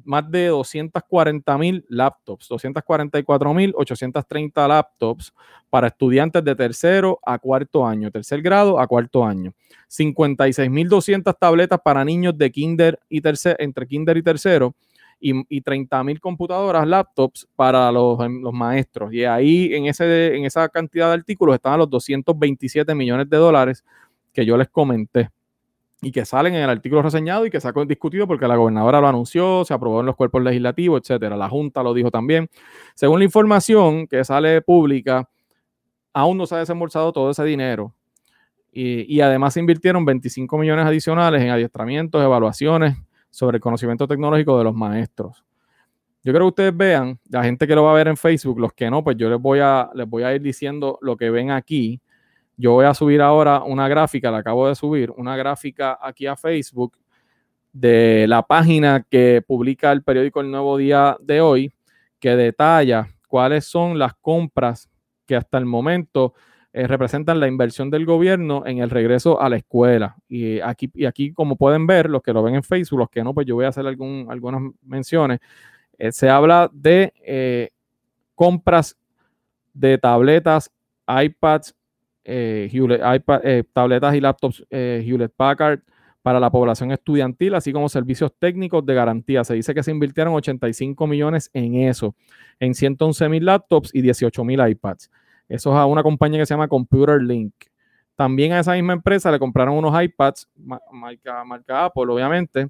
más 0.03 0.31
de 0.31 0.47
240 0.47 1.55
mil 1.59 1.85
laptops, 1.87 2.47
244 2.47 3.53
mil 3.53 3.73
830 3.75 4.67
laptops 4.67 5.31
para 5.69 5.85
estudiantes 5.85 6.43
de 6.43 6.55
tercero 6.55 7.19
a 7.23 7.37
cuarto 7.37 7.85
año, 7.85 8.09
tercer 8.09 8.41
grado 8.41 8.79
a 8.79 8.87
cuarto 8.87 9.23
año, 9.23 9.53
56 9.87 10.67
mil 10.67 10.89
200 10.89 11.37
tabletas 11.37 11.79
para 11.79 12.03
niños 12.03 12.35
de 12.35 12.51
kinder 12.51 12.99
y 13.09 13.21
tercer, 13.21 13.55
entre 13.59 13.85
kinder 13.85 14.17
y 14.17 14.23
tercero 14.23 14.73
y, 15.19 15.43
y 15.55 15.61
30 15.61 16.03
mil 16.05 16.19
computadoras, 16.19 16.87
laptops 16.87 17.47
para 17.55 17.91
los, 17.91 18.17
los, 18.17 18.51
maestros. 18.51 19.13
Y 19.13 19.25
ahí 19.25 19.75
en, 19.75 19.85
ese, 19.85 20.35
en 20.35 20.45
esa 20.45 20.67
cantidad 20.69 21.09
de 21.09 21.13
artículos 21.13 21.53
estaban 21.53 21.77
los 21.77 21.89
227 21.91 22.95
millones 22.95 23.29
de 23.29 23.37
dólares 23.37 23.83
que 24.33 24.45
yo 24.45 24.57
les 24.57 24.69
comenté 24.69 25.29
y 26.03 26.11
que 26.11 26.25
salen 26.25 26.53
en 26.55 26.63
el 26.63 26.69
artículo 26.69 27.01
reseñado 27.01 27.45
y 27.45 27.49
que 27.49 27.61
se 27.61 27.67
ha 27.67 27.73
discutido 27.87 28.27
porque 28.27 28.47
la 28.47 28.57
gobernadora 28.57 28.99
lo 28.99 29.07
anunció, 29.07 29.63
se 29.63 29.73
aprobó 29.73 30.01
en 30.01 30.07
los 30.07 30.15
cuerpos 30.15 30.43
legislativos, 30.43 31.01
etcétera. 31.01 31.37
La 31.37 31.47
Junta 31.47 31.81
lo 31.81 31.93
dijo 31.93 32.11
también. 32.11 32.49
Según 32.93 33.19
la 33.19 33.25
información 33.25 34.05
que 34.07 34.23
sale 34.25 34.61
pública, 34.61 35.29
aún 36.11 36.37
no 36.37 36.45
se 36.45 36.55
ha 36.55 36.57
desembolsado 36.57 37.13
todo 37.13 37.31
ese 37.31 37.45
dinero. 37.45 37.93
Y, 38.69 39.15
y 39.15 39.21
además 39.21 39.53
se 39.53 39.61
invirtieron 39.61 40.03
25 40.03 40.57
millones 40.57 40.85
adicionales 40.85 41.41
en 41.41 41.51
adiestramientos, 41.51 42.21
evaluaciones 42.21 42.97
sobre 43.29 43.57
el 43.57 43.61
conocimiento 43.61 44.05
tecnológico 44.05 44.57
de 44.57 44.63
los 44.65 44.75
maestros. 44.75 45.45
Yo 46.23 46.33
creo 46.33 46.45
que 46.45 46.49
ustedes 46.49 46.77
vean, 46.77 47.19
la 47.29 47.43
gente 47.43 47.65
que 47.65 47.75
lo 47.75 47.83
va 47.83 47.91
a 47.91 47.95
ver 47.95 48.07
en 48.07 48.17
Facebook, 48.17 48.59
los 48.59 48.73
que 48.73 48.89
no, 48.89 49.03
pues 49.03 49.15
yo 49.17 49.29
les 49.29 49.39
voy 49.39 49.59
a, 49.59 49.89
les 49.93 50.07
voy 50.07 50.23
a 50.23 50.33
ir 50.33 50.41
diciendo 50.41 50.97
lo 51.01 51.15
que 51.15 51.29
ven 51.29 51.51
aquí 51.51 52.01
yo 52.57 52.73
voy 52.73 52.85
a 52.85 52.93
subir 52.93 53.21
ahora 53.21 53.63
una 53.63 53.87
gráfica, 53.87 54.31
la 54.31 54.39
acabo 54.39 54.67
de 54.67 54.75
subir, 54.75 55.11
una 55.11 55.35
gráfica 55.35 55.97
aquí 56.01 56.27
a 56.27 56.35
Facebook 56.35 56.97
de 57.71 58.25
la 58.27 58.43
página 58.43 59.05
que 59.09 59.43
publica 59.45 59.91
el 59.91 60.03
periódico 60.03 60.41
El 60.41 60.51
Nuevo 60.51 60.77
Día 60.77 61.17
de 61.19 61.41
hoy, 61.41 61.73
que 62.19 62.35
detalla 62.35 63.07
cuáles 63.27 63.65
son 63.65 63.97
las 63.97 64.13
compras 64.13 64.89
que 65.25 65.35
hasta 65.35 65.57
el 65.57 65.65
momento 65.65 66.33
eh, 66.71 66.87
representan 66.87 67.39
la 67.39 67.47
inversión 67.47 67.89
del 67.89 68.05
gobierno 68.05 68.63
en 68.65 68.79
el 68.79 68.89
regreso 68.89 69.39
a 69.41 69.49
la 69.49 69.57
escuela. 69.57 70.15
Y 70.27 70.59
aquí, 70.59 70.89
y 70.93 71.05
aquí, 71.05 71.31
como 71.31 71.55
pueden 71.55 71.85
ver, 71.85 72.09
los 72.09 72.21
que 72.21 72.33
lo 72.33 72.43
ven 72.43 72.55
en 72.55 72.63
Facebook, 72.63 72.99
los 72.99 73.09
que 73.09 73.23
no, 73.23 73.33
pues 73.33 73.45
yo 73.45 73.55
voy 73.55 73.65
a 73.65 73.69
hacer 73.69 73.85
algunas 73.85 74.61
menciones. 74.81 75.39
Eh, 75.97 76.11
se 76.11 76.29
habla 76.29 76.69
de 76.73 77.13
eh, 77.23 77.69
compras 78.35 78.97
de 79.73 79.97
tabletas, 79.97 80.71
iPads, 81.07 81.75
eh, 82.25 82.69
eh, 82.71 83.63
tabletas 83.73 84.15
y 84.15 84.21
laptops 84.21 84.65
eh, 84.69 85.03
Hewlett 85.05 85.33
Packard 85.35 85.81
para 86.21 86.39
la 86.39 86.49
población 86.49 86.91
estudiantil, 86.91 87.53
así 87.53 87.73
como 87.73 87.89
servicios 87.89 88.31
técnicos 88.39 88.85
de 88.85 88.93
garantía. 88.93 89.43
Se 89.43 89.55
dice 89.55 89.73
que 89.73 89.83
se 89.83 89.91
invirtieron 89.91 90.33
85 90.33 91.05
millones 91.05 91.49
en 91.53 91.75
eso, 91.75 92.15
en 92.59 92.73
111 92.73 93.27
mil 93.27 93.45
laptops 93.45 93.93
y 93.93 94.01
18 94.01 94.43
mil 94.45 94.65
iPads. 94.65 95.11
Eso 95.49 95.71
es 95.71 95.75
a 95.75 95.85
una 95.85 96.01
compañía 96.01 96.39
que 96.39 96.45
se 96.45 96.53
llama 96.53 96.69
Computer 96.69 97.21
Link. 97.21 97.53
También 98.15 98.53
a 98.53 98.59
esa 98.59 98.73
misma 98.73 98.93
empresa 98.93 99.31
le 99.31 99.39
compraron 99.39 99.75
unos 99.75 100.01
iPads, 100.01 100.47
marca, 100.55 101.85
Apple, 101.85 102.05
obviamente. 102.07 102.69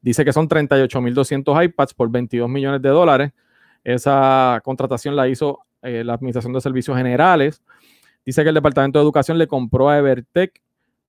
Dice 0.00 0.24
que 0.24 0.32
son 0.32 0.48
38.200 0.48 1.64
iPads 1.64 1.92
por 1.92 2.10
22 2.10 2.48
millones 2.48 2.80
de 2.80 2.88
dólares. 2.88 3.32
Esa 3.82 4.60
contratación 4.64 5.14
la 5.16 5.28
hizo 5.28 5.60
la 5.82 6.14
Administración 6.14 6.54
de 6.54 6.62
Servicios 6.62 6.96
Generales. 6.96 7.62
Dice 8.24 8.42
que 8.42 8.48
el 8.48 8.54
Departamento 8.54 8.98
de 8.98 9.02
Educación 9.02 9.38
le 9.38 9.46
compró 9.46 9.88
a 9.88 9.98
Evertech 9.98 10.60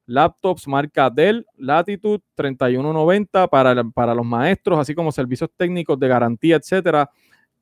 laptops 0.07 0.67
marca 0.67 1.09
Dell 1.09 1.45
Latitude 1.57 2.21
3190 2.35 3.47
para, 3.47 3.83
para 3.85 4.13
los 4.13 4.25
maestros, 4.25 4.79
así 4.79 4.93
como 4.93 5.11
servicios 5.11 5.49
técnicos 5.57 5.99
de 5.99 6.07
garantía, 6.07 6.57
etcétera, 6.57 7.09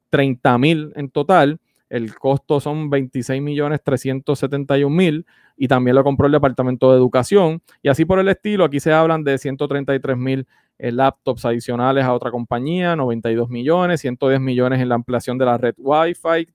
30 0.09 0.57
mil 0.57 0.93
en 0.95 1.09
total. 1.09 1.59
El 1.93 2.15
costo 2.15 2.59
son 2.59 2.89
26 2.89 3.39
millones 3.39 3.83
371 3.83 4.89
mil 4.89 5.27
y 5.55 5.67
también 5.67 5.95
lo 5.95 6.03
compró 6.03 6.25
el 6.25 6.31
Departamento 6.31 6.91
de 6.91 6.97
Educación. 6.97 7.61
Y 7.83 7.89
así 7.89 8.03
por 8.03 8.17
el 8.17 8.27
estilo, 8.29 8.65
aquí 8.65 8.79
se 8.79 8.91
hablan 8.91 9.23
de 9.23 9.37
133 9.37 10.17
mil 10.17 10.47
eh, 10.79 10.91
laptops 10.91 11.45
adicionales 11.45 12.03
a 12.03 12.13
otra 12.13 12.31
compañía, 12.31 12.95
92 12.95 13.47
millones, 13.47 14.01
110 14.01 14.41
millones 14.41 14.81
en 14.81 14.89
la 14.89 14.95
ampliación 14.95 15.37
de 15.37 15.45
la 15.45 15.55
red 15.55 15.75
Wi-Fi, 15.77 16.47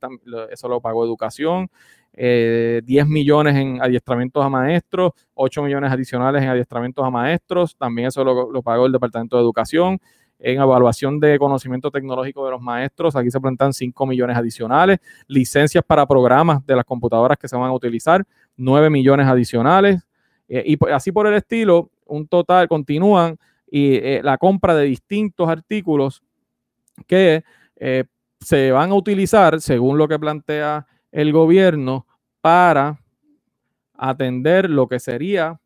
eso 0.51 0.69
lo 0.69 0.81
pagó 0.81 1.05
Educación, 1.05 1.71
10 2.15 2.17
eh, 2.17 3.05
millones 3.07 3.55
en 3.55 3.81
adiestramientos 3.81 4.45
a 4.45 4.49
maestros, 4.49 5.13
8 5.35 5.63
millones 5.63 5.93
adicionales 5.93 6.43
en 6.43 6.49
adiestramientos 6.49 7.07
a 7.07 7.11
maestros, 7.11 7.77
también 7.77 8.09
eso 8.09 8.25
lo, 8.25 8.61
pagó 8.61 8.87
el 8.87 8.93
Departamento 8.93 9.37
de 9.37 9.43
Educación. 9.45 10.01
En 10.39 10.61
evaluación 10.61 11.19
de 11.19 11.39
conocimiento 11.39 11.91
tecnológico 11.91 12.45
de 12.45 12.53
los 12.53 12.61
maestros, 12.61 13.17
aquí 13.17 13.31
se 13.31 13.41
plantean 13.41 13.73
5 13.73 14.07
millones 14.07 14.37
adicionales. 14.37 14.99
Licencias 15.27 15.83
para 15.85 16.07
programas 16.07 16.65
de 16.65 16.77
las 16.77 16.85
computadoras 16.85 17.37
que 17.39 17.49
se 17.49 17.57
van 17.57 17.69
a 17.69 17.73
utilizar, 17.73 18.25
9 18.57 18.91
millones 18.91 19.27
adicionales. 19.27 20.01
Eh, 20.49 20.63
y 20.67 20.77
pues, 20.77 20.95
así 20.95 21.13
por 21.13 21.27
el 21.27 21.35
estilo, 21.35 21.91
un 22.07 22.27
total, 22.29 22.69
continúan 22.69 23.37
y 23.71 23.97
eh, 23.97 24.21
la 24.23 24.39
compra 24.39 24.75
de 24.75 24.85
distintos 24.85 25.49
artículos 25.49 26.23
que 27.07 27.45
se 28.41 28.73
van 28.73 28.91
a 28.91 28.95
utilizar, 28.95 29.61
según 29.61 29.99
lo 29.99 30.09
que 30.09 30.19
plantea 30.19 30.87
el 31.13 31.33
gobierno 31.33 32.07
para 32.41 32.99
atender 33.95 34.71
lo 34.71 34.89
que 34.89 35.01
sería 35.01 35.61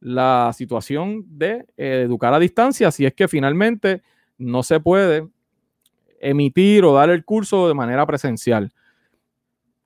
la 0.00 0.50
situación 0.54 1.24
de 1.26 1.66
eh, 1.76 2.02
educar 2.04 2.34
a 2.34 2.38
distancia, 2.38 2.90
si 2.90 3.06
es 3.06 3.14
que 3.14 3.28
finalmente 3.28 4.02
no 4.38 4.62
se 4.62 4.80
puede 4.80 5.28
emitir 6.20 6.84
o 6.84 6.94
dar 6.94 7.10
el 7.10 7.24
curso 7.24 7.68
de 7.68 7.74
manera 7.74 8.06
presencial. 8.06 8.72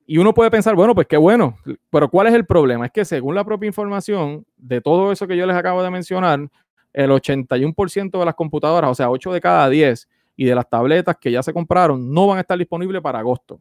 Y 0.07 0.19
uno 0.19 0.33
puede 0.33 0.50
pensar, 0.50 0.75
bueno, 0.75 0.95
pues 0.95 1.07
qué 1.07 1.17
bueno, 1.17 1.59
pero 1.90 2.09
¿cuál 2.09 2.28
es 2.28 2.35
el 2.35 2.47
problema? 2.47 2.87
Es 2.87 2.93
que 2.93 3.05
según 3.05 3.35
la 3.35 3.45
propia 3.45 3.67
información 3.67 4.47
de 4.57 4.81
todo 4.81 5.12
eso 5.12 5.26
que 5.26 5.37
yo 5.37 5.47
les 5.47 5.57
acabo 5.57 5.83
de 5.83 5.90
mencionar, 5.90 6.49
el 6.95 7.11
81% 7.11 8.19
de 8.19 8.25
las 8.25 8.35
computadoras, 8.35 8.90
o 8.90 8.95
sea, 8.95 9.11
8 9.11 9.33
de 9.33 9.40
cada 9.40 9.69
10 9.69 10.09
y 10.37 10.45
de 10.47 10.55
las 10.55 10.69
tabletas 10.69 11.17
que 11.21 11.31
ya 11.31 11.43
se 11.43 11.52
compraron, 11.52 12.12
no 12.12 12.26
van 12.26 12.38
a 12.38 12.40
estar 12.40 12.59
disponibles 12.59 13.02
para 13.02 13.19
agosto 13.19 13.61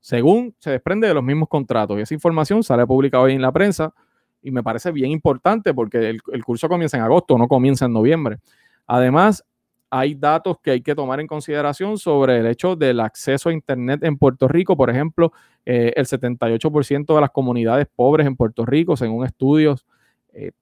según 0.00 0.54
se 0.58 0.70
desprende 0.70 1.06
de 1.06 1.14
los 1.14 1.22
mismos 1.22 1.48
contratos. 1.48 1.98
Y 1.98 2.02
esa 2.02 2.14
información 2.14 2.62
sale 2.62 2.86
publicada 2.86 3.24
hoy 3.24 3.34
en 3.34 3.42
la 3.42 3.52
prensa 3.52 3.92
y 4.42 4.50
me 4.50 4.62
parece 4.62 4.90
bien 4.90 5.10
importante 5.10 5.74
porque 5.74 6.08
el, 6.08 6.44
curso 6.44 6.68
comienza 6.68 6.96
en 6.96 7.02
agosto, 7.02 7.36
no 7.36 7.46
comienza 7.46 7.84
en 7.84 7.92
noviembre. 7.92 8.38
Además, 8.86 9.44
hay 9.90 10.14
datos 10.14 10.58
que 10.62 10.70
hay 10.70 10.80
que 10.80 10.94
tomar 10.94 11.18
en 11.20 11.26
consideración 11.26 11.98
sobre 11.98 12.38
el 12.38 12.46
hecho 12.46 12.76
del 12.76 13.00
acceso 13.00 13.48
a 13.48 13.52
Internet 13.52 14.04
en 14.04 14.16
Puerto 14.16 14.46
Rico. 14.46 14.76
Por 14.76 14.88
ejemplo, 14.88 15.32
eh, 15.66 15.92
el 15.96 16.06
78% 16.06 17.14
de 17.14 17.20
las 17.20 17.30
comunidades 17.30 17.88
pobres 17.94 18.26
en 18.26 18.36
Puerto 18.36 18.64
Rico, 18.64 18.96
según 18.96 19.26
estudios 19.26 19.84
eh, 20.32 20.52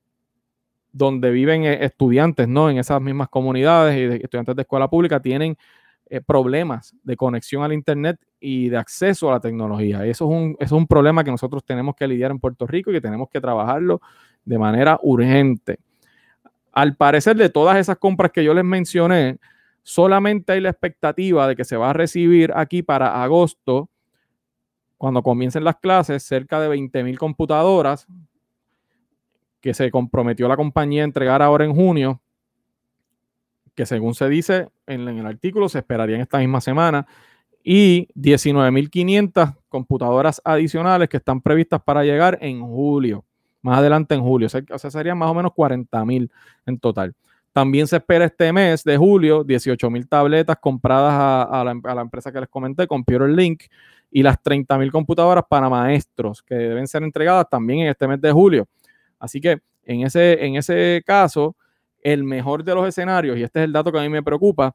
donde 0.92 1.30
viven 1.30 1.64
eh, 1.64 1.84
estudiantes, 1.84 2.48
¿no? 2.48 2.70
En 2.70 2.78
esas 2.78 3.02
mismas 3.02 3.28
comunidades 3.28 3.96
y 3.98 4.22
estudiantes 4.22 4.56
de 4.56 4.62
escuela 4.62 4.88
pública 4.88 5.20
tienen 5.20 5.56
problemas 6.24 6.96
de 7.02 7.16
conexión 7.16 7.62
al 7.62 7.74
Internet 7.74 8.18
y 8.40 8.70
de 8.70 8.78
acceso 8.78 9.28
a 9.28 9.32
la 9.32 9.40
tecnología. 9.40 10.06
Eso 10.06 10.24
es, 10.24 10.30
un, 10.30 10.56
es 10.58 10.72
un 10.72 10.86
problema 10.86 11.22
que 11.22 11.30
nosotros 11.30 11.62
tenemos 11.66 11.94
que 11.94 12.08
lidiar 12.08 12.30
en 12.30 12.38
Puerto 12.38 12.66
Rico 12.66 12.90
y 12.90 12.94
que 12.94 13.02
tenemos 13.02 13.28
que 13.28 13.42
trabajarlo 13.42 14.00
de 14.42 14.58
manera 14.58 14.98
urgente. 15.02 15.80
Al 16.78 16.94
parecer, 16.94 17.34
de 17.34 17.48
todas 17.48 17.76
esas 17.76 17.98
compras 17.98 18.30
que 18.30 18.44
yo 18.44 18.54
les 18.54 18.62
mencioné, 18.62 19.40
solamente 19.82 20.52
hay 20.52 20.60
la 20.60 20.70
expectativa 20.70 21.48
de 21.48 21.56
que 21.56 21.64
se 21.64 21.76
va 21.76 21.90
a 21.90 21.92
recibir 21.92 22.52
aquí 22.54 22.84
para 22.84 23.20
agosto, 23.20 23.90
cuando 24.96 25.24
comiencen 25.24 25.64
las 25.64 25.74
clases, 25.78 26.22
cerca 26.22 26.60
de 26.60 26.68
20 26.68 27.02
mil 27.02 27.18
computadoras 27.18 28.06
que 29.60 29.74
se 29.74 29.90
comprometió 29.90 30.46
la 30.46 30.56
compañía 30.56 31.02
a 31.02 31.06
entregar 31.06 31.42
ahora 31.42 31.64
en 31.64 31.74
junio, 31.74 32.22
que 33.74 33.84
según 33.84 34.14
se 34.14 34.28
dice 34.28 34.68
en, 34.86 35.08
el 35.08 35.26
artículo, 35.26 35.68
se 35.68 35.80
esperarían 35.80 36.20
esta 36.20 36.38
misma 36.38 36.60
semana, 36.60 37.08
y 37.64 38.06
19.500 38.14 39.56
computadoras 39.68 40.40
adicionales 40.44 41.08
que 41.08 41.16
están 41.16 41.40
previstas 41.40 41.82
para 41.82 42.04
llegar 42.04 42.38
en 42.40 42.60
julio 42.60 43.24
más 43.62 43.78
adelante 43.78 44.14
en 44.14 44.22
julio. 44.22 44.48
O 44.70 44.78
sea, 44.78 44.90
serían 44.90 45.18
más 45.18 45.30
o 45.30 45.34
menos 45.34 45.52
40 45.54 46.04
mil 46.04 46.30
en 46.66 46.78
total. 46.78 47.14
También 47.52 47.86
se 47.86 47.96
espera 47.96 48.24
este 48.24 48.52
mes 48.52 48.84
de 48.84 48.96
julio 48.96 49.42
18 49.42 49.90
mil 49.90 50.06
tabletas 50.08 50.56
compradas 50.60 51.12
a, 51.50 51.64
la, 51.64 52.00
empresa 52.00 52.30
que 52.30 52.40
les 52.40 52.48
comenté, 52.48 52.86
Computer 52.86 53.28
Link, 53.28 53.64
y 54.10 54.22
las 54.22 54.40
30 54.42 54.78
mil 54.78 54.92
computadoras 54.92 55.44
para 55.48 55.68
maestros 55.68 56.42
que 56.42 56.54
deben 56.54 56.86
ser 56.86 57.02
entregadas 57.02 57.48
también 57.48 57.80
en 57.80 57.88
este 57.88 58.06
mes 58.06 58.20
de 58.20 58.32
julio. 58.32 58.66
Así 59.18 59.40
que 59.40 59.58
en 59.84 60.02
ese, 60.02 60.44
en 60.44 60.56
ese 60.56 61.02
caso, 61.04 61.56
el 62.00 62.22
mejor 62.24 62.62
de 62.62 62.74
los 62.74 62.86
escenarios, 62.86 63.36
y 63.36 63.42
este 63.42 63.60
es 63.60 63.64
el 63.64 63.72
dato 63.72 63.90
que 63.90 63.98
a 63.98 64.02
mí 64.02 64.08
me 64.08 64.22
preocupa, 64.22 64.74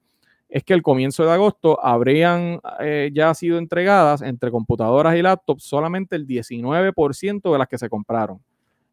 es 0.49 0.63
que 0.63 0.73
el 0.73 0.83
comienzo 0.83 1.25
de 1.25 1.31
agosto 1.31 1.83
habrían 1.83 2.59
eh, 2.79 3.09
ya 3.11 3.33
sido 3.33 3.57
entregadas 3.57 4.21
entre 4.21 4.51
computadoras 4.51 5.15
y 5.15 5.21
laptops 5.21 5.63
solamente 5.63 6.15
el 6.15 6.27
19% 6.27 7.51
de 7.51 7.57
las 7.57 7.67
que 7.67 7.79
se 7.79 7.89
compraron. 7.89 8.39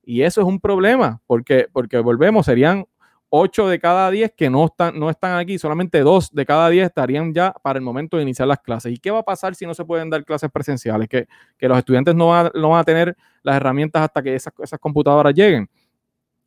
Y 0.02 0.22
eso 0.22 0.40
es 0.40 0.46
un 0.46 0.60
problema, 0.60 1.20
porque, 1.26 1.68
porque 1.72 1.98
volvemos, 1.98 2.46
serían 2.46 2.86
8 3.30 3.68
de 3.68 3.78
cada 3.78 4.10
10 4.10 4.32
que 4.36 4.50
no 4.50 4.66
están, 4.66 4.98
no 4.98 5.08
están 5.08 5.38
aquí, 5.38 5.56
solamente 5.58 6.00
2 6.00 6.32
de 6.32 6.44
cada 6.44 6.68
10 6.68 6.86
estarían 6.86 7.32
ya 7.32 7.52
para 7.62 7.78
el 7.78 7.84
momento 7.84 8.16
de 8.16 8.24
iniciar 8.24 8.48
las 8.48 8.58
clases. 8.58 8.92
¿Y 8.92 8.98
qué 8.98 9.10
va 9.10 9.20
a 9.20 9.22
pasar 9.22 9.54
si 9.54 9.66
no 9.66 9.74
se 9.74 9.84
pueden 9.84 10.10
dar 10.10 10.24
clases 10.24 10.50
presenciales? 10.50 11.08
Que, 11.08 11.28
los 11.60 11.78
estudiantes 11.78 12.14
no, 12.14 12.28
van 12.28 12.50
a 12.54 12.84
tener 12.84 13.16
las 13.42 13.56
herramientas 13.56 14.02
hasta 14.02 14.22
que 14.22 14.34
esas, 14.34 14.52
esas 14.58 14.80
computadoras 14.80 15.32
lleguen. 15.32 15.70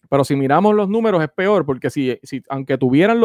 Pero 0.09 0.25
si 0.25 0.35
miramos 0.35 0.75
los 0.75 0.89
números 0.89 1.23
es 1.23 1.29
peor, 1.29 1.65
porque 1.65 1.89
si, 1.89 2.19
si 2.21 2.43
aunque 2.49 2.77
tuvieran 2.77 3.21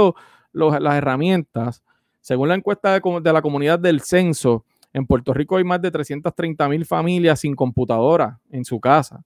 las 0.53 0.95
herramientas, 0.95 1.83
según 2.21 2.49
la 2.49 2.55
encuesta 2.55 2.93
de, 2.93 3.21
de, 3.21 3.33
la 3.33 3.43
comunidad 3.43 3.79
del 3.79 4.01
censo, 4.01 4.65
en 4.93 5.05
Puerto 5.05 5.35
Rico 5.35 5.57
hay 5.57 5.65
más 5.65 5.83
de 5.83 5.91
330 5.91 6.69
mil 6.69 6.87
familias 6.87 7.41
sin 7.41 7.57
computadora 7.57 8.39
en 8.51 8.65
su 8.65 8.79
casa. 8.79 9.25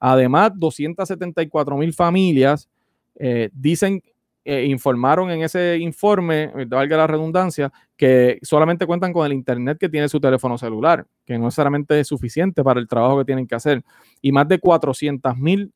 Además, 0.00 0.52
274 0.54 1.76
mil 1.76 1.92
familias 1.92 2.68
eh, 3.16 3.50
dicen, 3.52 4.02
eh, 4.44 4.64
informaron 4.66 5.30
en 5.30 5.42
ese 5.42 5.76
informe, 5.78 6.50
valga 6.66 6.96
la 6.96 7.06
redundancia, 7.06 7.72
que 7.96 8.38
solamente 8.42 8.86
cuentan 8.86 9.12
con 9.12 9.26
el 9.26 9.32
Internet 9.32 9.76
que 9.78 9.88
tiene 9.88 10.08
su 10.08 10.20
teléfono 10.20 10.56
celular, 10.56 11.06
que 11.26 11.36
no 11.36 11.46
necesariamente 11.46 12.00
es 12.00 12.06
suficiente 12.08 12.62
para 12.62 12.80
el 12.80 12.88
trabajo 12.88 13.18
que 13.18 13.24
tienen 13.24 13.46
que 13.46 13.56
hacer. 13.56 13.82
Y 14.22 14.32
más 14.32 14.48
de 14.48 14.58
400 14.58 15.36
mil 15.36 15.72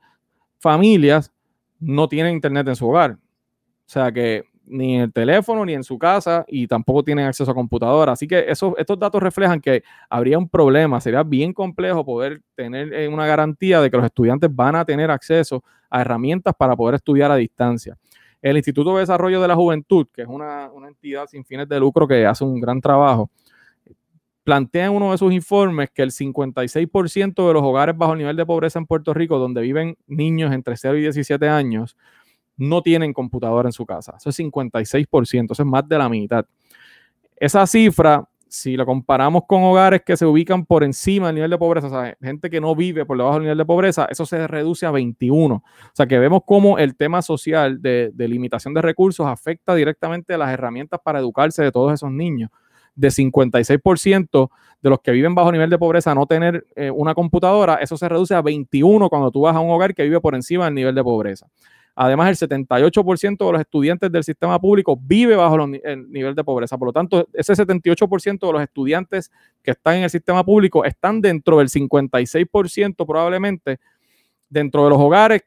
familias 0.58 1.32
no 1.80 2.08
tienen 2.08 2.34
Internet 2.34 2.68
en 2.68 2.76
su 2.76 2.88
hogar. 2.88 3.12
O 3.12 3.88
sea 3.92 4.10
que 4.12 4.44
ni 4.66 4.96
en 4.96 5.02
el 5.02 5.12
teléfono, 5.12 5.64
ni 5.64 5.74
en 5.74 5.84
su 5.84 5.98
casa, 5.98 6.44
y 6.48 6.66
tampoco 6.66 7.02
tienen 7.02 7.26
acceso 7.26 7.50
a 7.50 7.54
computadora. 7.54 8.12
Así 8.12 8.26
que 8.26 8.44
esos, 8.48 8.74
estos 8.78 8.98
datos 8.98 9.22
reflejan 9.22 9.60
que 9.60 9.82
habría 10.08 10.38
un 10.38 10.48
problema, 10.48 11.00
sería 11.00 11.22
bien 11.22 11.52
complejo 11.52 12.04
poder 12.04 12.42
tener 12.54 12.92
eh, 12.92 13.08
una 13.08 13.26
garantía 13.26 13.80
de 13.80 13.90
que 13.90 13.96
los 13.96 14.06
estudiantes 14.06 14.54
van 14.54 14.76
a 14.76 14.84
tener 14.84 15.10
acceso 15.10 15.62
a 15.90 16.00
herramientas 16.00 16.54
para 16.56 16.76
poder 16.76 16.96
estudiar 16.96 17.30
a 17.30 17.36
distancia. 17.36 17.96
El 18.40 18.56
Instituto 18.56 18.94
de 18.94 19.00
Desarrollo 19.00 19.40
de 19.40 19.48
la 19.48 19.54
Juventud, 19.54 20.06
que 20.12 20.22
es 20.22 20.28
una, 20.28 20.70
una 20.72 20.88
entidad 20.88 21.26
sin 21.28 21.44
fines 21.44 21.68
de 21.68 21.78
lucro 21.78 22.08
que 22.08 22.26
hace 22.26 22.44
un 22.44 22.60
gran 22.60 22.80
trabajo, 22.80 23.30
plantea 24.44 24.86
en 24.86 24.92
uno 24.92 25.12
de 25.12 25.18
sus 25.18 25.32
informes 25.32 25.90
que 25.90 26.02
el 26.02 26.10
56% 26.10 27.46
de 27.46 27.52
los 27.54 27.62
hogares 27.62 27.96
bajo 27.96 28.12
el 28.12 28.18
nivel 28.18 28.36
de 28.36 28.46
pobreza 28.46 28.78
en 28.78 28.86
Puerto 28.86 29.14
Rico, 29.14 29.38
donde 29.38 29.60
viven 29.60 29.96
niños 30.06 30.52
entre 30.52 30.76
0 30.76 30.96
y 30.98 31.02
17 31.02 31.48
años, 31.48 31.96
no 32.56 32.82
tienen 32.82 33.12
computadora 33.12 33.68
en 33.68 33.72
su 33.72 33.86
casa. 33.86 34.14
Eso 34.16 34.30
es 34.30 34.38
56%, 34.38 35.52
eso 35.52 35.62
es 35.62 35.66
más 35.66 35.88
de 35.88 35.98
la 35.98 36.08
mitad. 36.08 36.44
Esa 37.36 37.66
cifra, 37.66 38.24
si 38.48 38.76
lo 38.76 38.84
comparamos 38.84 39.44
con 39.46 39.62
hogares 39.62 40.02
que 40.04 40.16
se 40.16 40.26
ubican 40.26 40.64
por 40.66 40.84
encima 40.84 41.26
del 41.26 41.36
nivel 41.36 41.50
de 41.50 41.58
pobreza, 41.58 41.86
o 41.86 41.90
sea, 41.90 42.16
gente 42.20 42.50
que 42.50 42.60
no 42.60 42.76
vive 42.76 43.06
por 43.06 43.16
debajo 43.16 43.34
del 43.36 43.44
nivel 43.44 43.58
de 43.58 43.64
pobreza, 43.64 44.06
eso 44.10 44.26
se 44.26 44.46
reduce 44.46 44.86
a 44.86 44.90
21. 44.90 45.54
O 45.54 45.62
sea, 45.92 46.06
que 46.06 46.18
vemos 46.18 46.42
cómo 46.46 46.78
el 46.78 46.94
tema 46.94 47.22
social 47.22 47.80
de, 47.80 48.12
limitación 48.16 48.74
de 48.74 48.82
recursos 48.82 49.26
afecta 49.26 49.74
directamente 49.74 50.34
a 50.34 50.38
las 50.38 50.52
herramientas 50.52 51.00
para 51.02 51.18
educarse 51.18 51.62
de 51.62 51.72
todos 51.72 51.92
esos 51.94 52.12
niños. 52.12 52.50
De 52.94 53.08
56% 53.08 54.50
de 54.82 54.90
los 54.90 55.00
que 55.00 55.12
viven 55.12 55.34
bajo 55.34 55.50
nivel 55.50 55.70
de 55.70 55.78
pobreza 55.78 56.14
no 56.14 56.26
tener 56.26 56.66
eh, 56.76 56.90
una 56.90 57.14
computadora, 57.14 57.76
eso 57.76 57.96
se 57.96 58.06
reduce 58.06 58.34
a 58.34 58.42
21 58.42 59.08
cuando 59.08 59.30
tú 59.30 59.40
vas 59.40 59.56
a 59.56 59.60
un 59.60 59.70
hogar 59.70 59.94
que 59.94 60.02
vive 60.02 60.20
por 60.20 60.34
encima 60.34 60.66
del 60.66 60.74
nivel 60.74 60.94
de 60.94 61.02
pobreza. 61.02 61.48
Además, 61.94 62.42
el 62.42 62.48
78% 62.48 63.46
de 63.46 63.52
los 63.52 63.60
estudiantes 63.60 64.10
del 64.10 64.24
sistema 64.24 64.58
público 64.58 64.98
vive 65.00 65.36
bajo 65.36 65.56
el 65.64 66.10
nivel 66.10 66.34
de 66.34 66.42
pobreza. 66.42 66.78
Por 66.78 66.88
lo 66.88 66.92
tanto, 66.92 67.28
ese 67.34 67.52
78% 67.52 68.46
de 68.46 68.52
los 68.52 68.62
estudiantes 68.62 69.30
que 69.62 69.72
están 69.72 69.96
en 69.96 70.04
el 70.04 70.10
sistema 70.10 70.42
público 70.42 70.84
están 70.84 71.20
dentro 71.20 71.58
del 71.58 71.68
56% 71.68 73.06
probablemente 73.06 73.78
dentro 74.48 74.84
de 74.84 74.90
los 74.90 74.98
hogares 74.98 75.42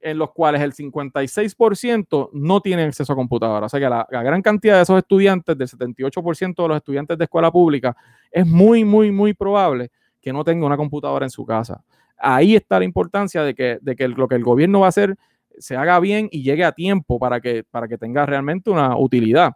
en 0.00 0.18
los 0.18 0.32
cuales 0.32 0.60
el 0.60 0.72
56% 0.72 2.30
no 2.32 2.60
tienen 2.60 2.88
acceso 2.88 3.12
a 3.12 3.16
computadora. 3.16 3.66
O 3.66 3.68
sea 3.68 3.78
que 3.78 3.88
la, 3.88 4.06
la, 4.10 4.22
gran 4.22 4.42
cantidad 4.42 4.76
de 4.76 4.82
esos 4.82 4.98
estudiantes, 4.98 5.56
del 5.56 5.68
78% 5.68 6.62
de 6.62 6.68
los 6.68 6.76
estudiantes 6.76 7.16
de 7.16 7.24
escuela 7.24 7.52
pública, 7.52 7.96
es 8.30 8.44
muy, 8.44 8.84
muy, 8.84 9.12
muy 9.12 9.32
probable 9.32 9.90
que 10.20 10.32
no 10.32 10.42
tenga 10.42 10.66
una 10.66 10.76
computadora 10.76 11.24
en 11.24 11.30
su 11.30 11.46
casa. 11.46 11.84
Ahí 12.18 12.56
está 12.56 12.78
la 12.78 12.84
importancia 12.84 13.42
de 13.42 13.54
que, 13.54 13.78
de 13.80 13.96
que 13.96 14.08
lo 14.08 14.26
que 14.26 14.34
el 14.34 14.42
gobierno 14.42 14.80
va 14.80 14.86
a 14.86 14.88
hacer 14.88 15.16
se 15.58 15.76
haga 15.76 15.98
bien 16.00 16.28
y 16.30 16.42
llegue 16.42 16.64
a 16.64 16.72
tiempo 16.72 17.18
para 17.18 17.40
que, 17.40 17.64
para 17.64 17.88
que 17.88 17.98
tenga 17.98 18.26
realmente 18.26 18.70
una 18.70 18.96
utilidad. 18.96 19.52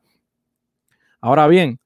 Ahora 1.20 1.46
bien, 1.48 1.78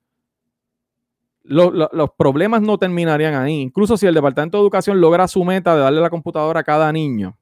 los 1.42 2.10
problemas 2.16 2.62
no 2.62 2.78
terminarían 2.78 3.34
ahí. 3.34 3.60
Incluso 3.60 3.96
si 3.96 4.06
el 4.06 4.14
Departamento 4.14 4.58
de 4.58 4.62
Educación 4.62 5.00
logra 5.00 5.26
su 5.26 5.44
meta 5.44 5.74
de 5.74 5.80
darle 5.80 6.00
la 6.00 6.10
computadora 6.10 6.60
a 6.60 6.64
cada 6.64 6.92
niño, 6.92 7.36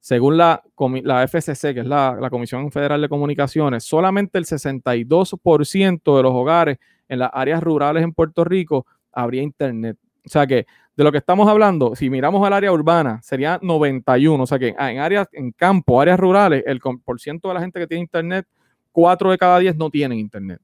según 0.00 0.36
la, 0.36 0.62
la 1.02 1.26
FCC, 1.26 1.74
que 1.74 1.80
es 1.80 1.86
la, 1.86 2.16
la, 2.20 2.30
Comisión 2.30 2.70
Federal 2.70 3.00
de 3.00 3.08
Comunicaciones, 3.08 3.84
solamente 3.84 4.38
el 4.38 4.44
62% 4.44 6.16
de 6.16 6.22
los 6.22 6.32
hogares 6.32 6.78
en 7.08 7.18
las 7.18 7.30
áreas 7.32 7.62
rurales 7.62 8.02
en 8.02 8.12
Puerto 8.12 8.44
Rico 8.44 8.86
habría 9.12 9.42
internet. 9.42 9.96
O 10.24 10.28
sea 10.28 10.46
que 10.46 10.66
de 10.96 11.04
lo 11.04 11.10
que 11.10 11.18
estamos 11.18 11.48
hablando, 11.48 11.96
si 11.96 12.08
miramos 12.08 12.46
al 12.46 12.52
área 12.52 12.72
urbana, 12.72 13.20
sería 13.22 13.58
91. 13.60 14.42
O 14.42 14.46
sea 14.46 14.58
que 14.58 14.68
en 14.78 14.98
áreas, 14.98 15.28
en 15.32 15.50
campo, 15.52 16.00
áreas 16.00 16.18
rurales, 16.18 16.62
el 16.66 16.80
por 16.80 17.20
ciento 17.20 17.48
de 17.48 17.54
la 17.54 17.60
gente 17.60 17.80
que 17.80 17.86
tiene 17.86 18.02
internet, 18.02 18.46
4 18.92 19.30
de 19.32 19.38
cada 19.38 19.58
10 19.58 19.76
no 19.76 19.90
tienen 19.90 20.18
internet. 20.18 20.60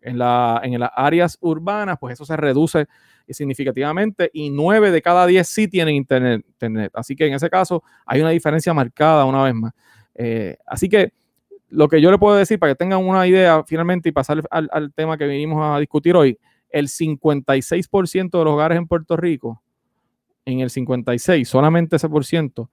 En, 0.00 0.18
la, 0.18 0.60
en 0.64 0.78
las 0.78 0.90
áreas 0.96 1.36
urbanas, 1.40 1.96
pues 2.00 2.14
eso 2.14 2.24
se 2.24 2.36
reduce 2.36 2.86
significativamente 3.28 4.30
y 4.32 4.50
9 4.50 4.90
de 4.90 5.02
cada 5.02 5.26
10 5.26 5.48
sí 5.48 5.68
tienen 5.68 5.94
internet, 5.94 6.44
internet. 6.46 6.92
Así 6.94 7.14
que 7.16 7.26
en 7.26 7.34
ese 7.34 7.48
caso 7.50 7.82
hay 8.06 8.20
una 8.20 8.30
diferencia 8.30 8.72
marcada 8.74 9.24
una 9.24 9.44
vez 9.44 9.54
más. 9.54 9.72
Eh, 10.14 10.56
así 10.66 10.88
que 10.88 11.12
lo 11.68 11.88
que 11.88 12.00
yo 12.00 12.10
le 12.10 12.18
puedo 12.18 12.36
decir 12.36 12.58
para 12.58 12.72
que 12.72 12.76
tengan 12.76 13.04
una 13.04 13.26
idea 13.26 13.64
finalmente 13.64 14.08
y 14.08 14.12
pasar 14.12 14.42
al, 14.50 14.68
al 14.72 14.92
tema 14.92 15.16
que 15.16 15.26
vinimos 15.26 15.62
a 15.62 15.78
discutir 15.78 16.14
hoy, 16.14 16.38
el 16.72 16.88
56% 16.88 18.30
de 18.38 18.44
los 18.44 18.54
hogares 18.54 18.78
en 18.78 18.86
Puerto 18.86 19.16
Rico 19.16 19.62
en 20.44 20.60
el 20.60 20.70
56, 20.70 21.48
solamente 21.48 21.96
ese 21.96 22.08
por 22.08 22.24
ciento, 22.24 22.68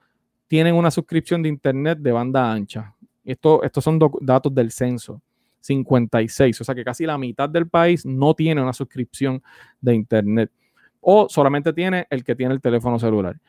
tienen 0.47 0.73
una 0.73 0.89
suscripción 0.89 1.43
de 1.43 1.49
Internet 1.49 1.99
de 1.99 2.11
banda 2.11 2.51
ancha. 2.51 2.95
Esto, 3.23 3.61
estos 3.63 3.83
son 3.83 3.99
datos 4.21 4.53
del 4.53 4.71
censo. 4.71 5.21
56, 5.61 6.61
o 6.61 6.63
sea 6.63 6.73
que 6.73 6.83
casi 6.83 7.05
la 7.05 7.17
mitad 7.17 7.49
del 7.49 7.67
país 7.67 8.05
no 8.05 8.33
tiene 8.33 8.61
una 8.61 8.73
suscripción 8.73 9.43
de 9.81 9.93
Internet 9.93 10.51
o 11.01 11.27
solamente 11.29 11.73
tiene 11.73 12.07
el 12.09 12.23
que 12.23 12.35
tiene 12.35 12.53
el 12.53 12.61
teléfono 12.61 12.97
celular. 12.97 13.39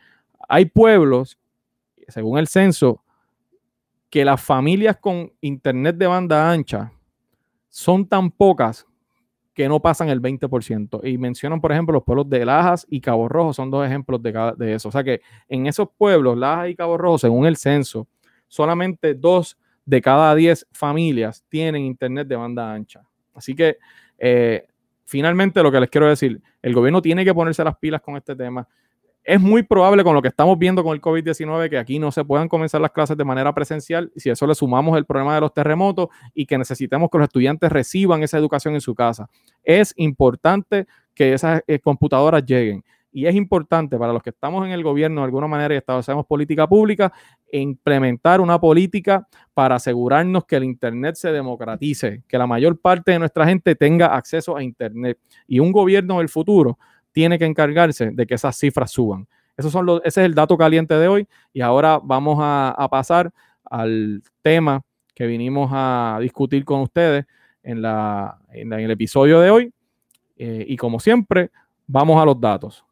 Hay 0.48 0.66
pueblos, 0.66 1.38
según 2.08 2.38
el 2.38 2.48
censo, 2.48 3.02
que 4.08 4.24
las 4.24 4.42
familias 4.42 4.96
con 4.96 5.32
Internet 5.40 5.96
de 5.96 6.06
banda 6.06 6.50
ancha 6.50 6.92
son 7.68 8.06
tan 8.06 8.30
pocas 8.30 8.86
que 9.54 9.68
no 9.68 9.80
pasan 9.80 10.08
el 10.08 10.20
20%. 10.20 11.00
Y 11.04 11.18
mencionan, 11.18 11.60
por 11.60 11.72
ejemplo, 11.72 11.92
los 11.92 12.04
pueblos 12.04 12.28
de 12.28 12.44
Lajas 12.44 12.86
y 12.88 13.00
Cabo 13.00 13.28
Rojo, 13.28 13.52
son 13.52 13.70
dos 13.70 13.86
ejemplos 13.86 14.22
de, 14.22 14.74
eso. 14.74 14.88
O 14.88 14.92
sea 14.92 15.04
que 15.04 15.20
en 15.48 15.66
esos 15.66 15.88
pueblos, 15.96 16.38
Lajas 16.38 16.70
y 16.70 16.76
Cabo 16.76 16.96
Rojo, 16.96 17.18
según 17.18 17.46
el 17.46 17.56
censo, 17.56 18.06
solamente 18.48 19.14
dos 19.14 19.58
de 19.84 20.00
cada 20.00 20.34
diez 20.34 20.66
familias 20.72 21.44
tienen 21.48 21.82
internet 21.82 22.28
de 22.28 22.36
banda 22.36 22.72
ancha. 22.72 23.02
Así 23.34 23.54
que 23.54 23.78
eh, 24.18 24.66
finalmente 25.04 25.62
lo 25.62 25.72
que 25.72 25.80
les 25.80 25.90
quiero 25.90 26.08
decir, 26.08 26.40
el 26.62 26.74
gobierno 26.74 27.02
tiene 27.02 27.24
que 27.24 27.34
ponerse 27.34 27.64
las 27.64 27.76
pilas 27.76 28.00
con 28.00 28.16
este 28.16 28.36
tema. 28.36 28.68
Es 29.30 29.40
muy 29.40 29.62
probable 29.62 30.02
con 30.02 30.12
lo 30.12 30.22
que 30.22 30.26
estamos 30.26 30.58
viendo 30.58 30.82
con 30.82 30.92
el 30.92 31.00
COVID-19 31.00 31.70
que 31.70 31.78
aquí 31.78 32.00
no 32.00 32.10
se 32.10 32.24
puedan 32.24 32.48
comenzar 32.48 32.80
las 32.80 32.90
clases 32.90 33.16
de 33.16 33.22
manera 33.22 33.54
presencial, 33.54 34.10
si 34.16 34.28
eso 34.28 34.44
le 34.44 34.56
sumamos 34.56 34.98
el 34.98 35.04
problema 35.04 35.36
de 35.36 35.40
los 35.40 35.54
terremotos 35.54 36.08
y 36.34 36.46
que 36.46 36.58
necesitemos 36.58 37.08
que 37.08 37.18
los 37.18 37.26
estudiantes 37.26 37.70
reciban 37.70 38.24
esa 38.24 38.38
educación 38.38 38.74
en 38.74 38.80
su 38.80 38.92
casa. 38.92 39.30
Es 39.62 39.94
importante 39.94 40.88
que 41.14 41.32
esas 41.32 41.62
eh, 41.68 41.78
computadoras 41.78 42.44
lleguen. 42.44 42.82
Y 43.12 43.26
es 43.26 43.36
importante 43.36 43.96
para 43.96 44.12
los 44.12 44.20
que 44.20 44.30
estamos 44.30 44.66
en 44.66 44.72
el 44.72 44.82
gobierno 44.82 45.20
de 45.20 45.26
alguna 45.26 45.46
manera 45.46 45.74
y 45.74 45.78
establecemos 45.78 46.26
política 46.26 46.66
pública, 46.66 47.12
implementar 47.52 48.40
una 48.40 48.60
política 48.60 49.28
para 49.54 49.76
asegurarnos 49.76 50.44
que 50.44 50.56
el 50.56 50.64
Internet 50.64 51.14
se 51.14 51.30
democratice, 51.30 52.24
que 52.26 52.36
la 52.36 52.48
mayor 52.48 52.80
parte 52.80 53.12
de 53.12 53.20
nuestra 53.20 53.46
gente 53.46 53.76
tenga 53.76 54.06
acceso 54.06 54.56
a 54.56 54.62
Internet. 54.64 55.18
Y 55.46 55.60
un 55.60 55.70
gobierno 55.70 56.18
del 56.18 56.28
futuro 56.28 56.80
tiene 57.12 57.38
que 57.38 57.44
encargarse 57.44 58.10
de 58.10 58.26
que 58.26 58.34
esas 58.34 58.56
cifras 58.56 58.90
suban. 58.90 59.26
son 59.58 59.86
los, 59.86 60.00
ese 60.04 60.20
es 60.22 60.26
el 60.26 60.34
dato 60.34 60.56
caliente 60.56 60.94
de 60.94 61.08
hoy 61.08 61.28
y 61.52 61.60
ahora 61.60 62.00
vamos 62.02 62.38
a, 62.40 62.88
pasar 62.90 63.30
al 63.64 64.22
tema 64.42 64.82
que 65.14 65.26
vinimos 65.26 65.70
a 65.72 66.18
discutir 66.20 66.64
con 66.64 66.80
ustedes 66.80 67.26
en, 67.62 67.82
la, 67.82 68.38
en, 68.52 68.72
el 68.72 68.90
episodio 68.90 69.40
de 69.40 69.50
hoy. 69.50 69.72
Eh, 70.36 70.64
y 70.66 70.76
como 70.76 70.98
siempre, 70.98 71.50
vamos 71.86 72.20
a 72.20 72.24
los 72.24 72.40
datos. 72.40 72.84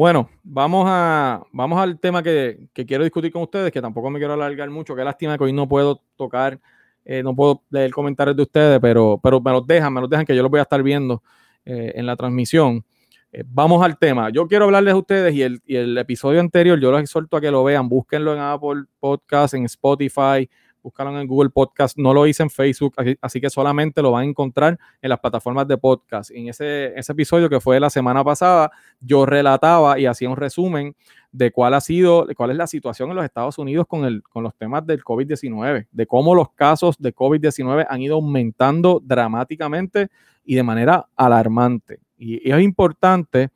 Bueno, 0.00 0.30
vamos, 0.42 0.86
a, 0.88 1.42
vamos 1.52 1.78
al 1.78 2.00
tema 2.00 2.22
que, 2.22 2.70
quiero 2.72 3.04
discutir 3.04 3.30
con 3.30 3.42
ustedes, 3.42 3.70
que 3.70 3.82
tampoco 3.82 4.08
me 4.08 4.18
quiero 4.18 4.32
alargar 4.32 4.70
mucho. 4.70 4.96
Qué 4.96 5.04
lástima 5.04 5.36
que 5.36 5.44
hoy 5.44 5.52
no 5.52 5.68
puedo 5.68 6.00
tocar, 6.16 6.58
eh, 7.04 7.22
no 7.22 7.36
puedo 7.36 7.64
leer 7.68 7.90
comentarios 7.90 8.34
de 8.34 8.44
ustedes, 8.44 8.80
pero, 8.80 9.20
pero 9.22 9.42
me 9.42 9.50
los 9.50 9.66
dejan, 9.66 9.92
me 9.92 10.00
los 10.00 10.08
dejan 10.08 10.24
que 10.24 10.34
yo 10.34 10.40
los 10.40 10.50
voy 10.50 10.60
a 10.60 10.62
estar 10.62 10.82
viendo 10.82 11.22
eh, 11.66 11.92
en 11.96 12.06
la 12.06 12.16
transmisión. 12.16 12.82
Eh, 13.30 13.44
vamos 13.46 13.84
al 13.84 13.98
tema. 13.98 14.30
Yo 14.30 14.48
quiero 14.48 14.64
hablarles 14.64 14.94
a 14.94 14.96
ustedes 14.96 15.34
y 15.34 15.42
el, 15.42 15.60
y 15.66 15.76
el 15.76 15.98
episodio 15.98 16.40
anterior, 16.40 16.80
yo 16.80 16.90
los 16.90 17.02
exhorto 17.02 17.36
a 17.36 17.40
que 17.42 17.50
lo 17.50 17.62
vean, 17.62 17.86
búsquenlo 17.86 18.32
en 18.32 18.40
Apple 18.40 18.84
Podcast, 19.00 19.52
en 19.52 19.66
Spotify, 19.66 20.48
búscalo 20.82 21.18
en 21.20 21.26
Google 21.26 21.50
Podcast. 21.50 21.98
No 21.98 22.14
lo 22.14 22.26
hice 22.26 22.42
en 22.42 22.50
Facebook, 22.50 22.94
así, 23.20 23.40
que 23.40 23.50
solamente 23.50 24.02
lo 24.02 24.12
van 24.12 24.22
a 24.22 24.26
encontrar 24.26 24.78
en 25.00 25.08
las 25.08 25.18
plataformas 25.20 25.66
de 25.68 25.78
podcast. 25.78 26.30
En 26.30 26.48
ese, 26.48 26.92
ese 26.96 27.12
episodio 27.12 27.48
que 27.48 27.60
fue 27.60 27.80
la 27.80 27.90
semana 27.90 28.24
pasada, 28.24 28.70
yo 29.00 29.26
relataba 29.26 29.98
y 29.98 30.06
hacía 30.06 30.28
un 30.28 30.36
resumen 30.36 30.94
de 31.32 31.52
cuál 31.52 31.74
ha 31.74 31.80
sido, 31.80 32.26
cuál 32.36 32.50
es 32.50 32.56
la 32.56 32.66
situación 32.66 33.10
en 33.10 33.16
los 33.16 33.24
Estados 33.24 33.58
Unidos 33.58 33.86
con, 33.86 34.04
el, 34.04 34.22
con 34.22 34.42
los 34.42 34.54
temas 34.56 34.84
del 34.86 35.02
COVID-19, 35.02 35.86
de 35.90 36.06
cómo 36.06 36.34
los 36.34 36.52
casos 36.52 36.96
de 36.98 37.14
COVID-19 37.14 37.86
han 37.88 38.00
ido 38.02 38.16
aumentando 38.16 39.00
dramáticamente 39.04 40.08
y 40.44 40.54
de 40.54 40.62
manera 40.62 41.06
alarmante. 41.16 42.00
Y, 42.18 42.50
es 42.50 42.60
importante 42.60 43.50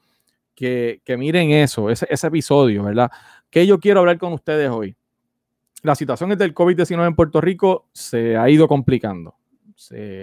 que, 0.54 1.00
miren 1.18 1.50
eso, 1.50 1.90
ese, 1.90 2.06
ese 2.08 2.26
episodio, 2.26 2.84
¿verdad? 2.84 3.10
Que 3.50 3.66
yo 3.66 3.80
quiero 3.80 4.00
hablar 4.00 4.18
con 4.18 4.32
ustedes 4.32 4.70
hoy 4.70 4.96
la 5.84 5.94
situación 5.94 6.30
del 6.30 6.54
COVID-19 6.54 7.06
en 7.06 7.14
Puerto 7.14 7.42
Rico 7.42 7.88
se 7.92 8.38
ha 8.38 8.48
ido 8.48 8.66
complicando. 8.66 9.34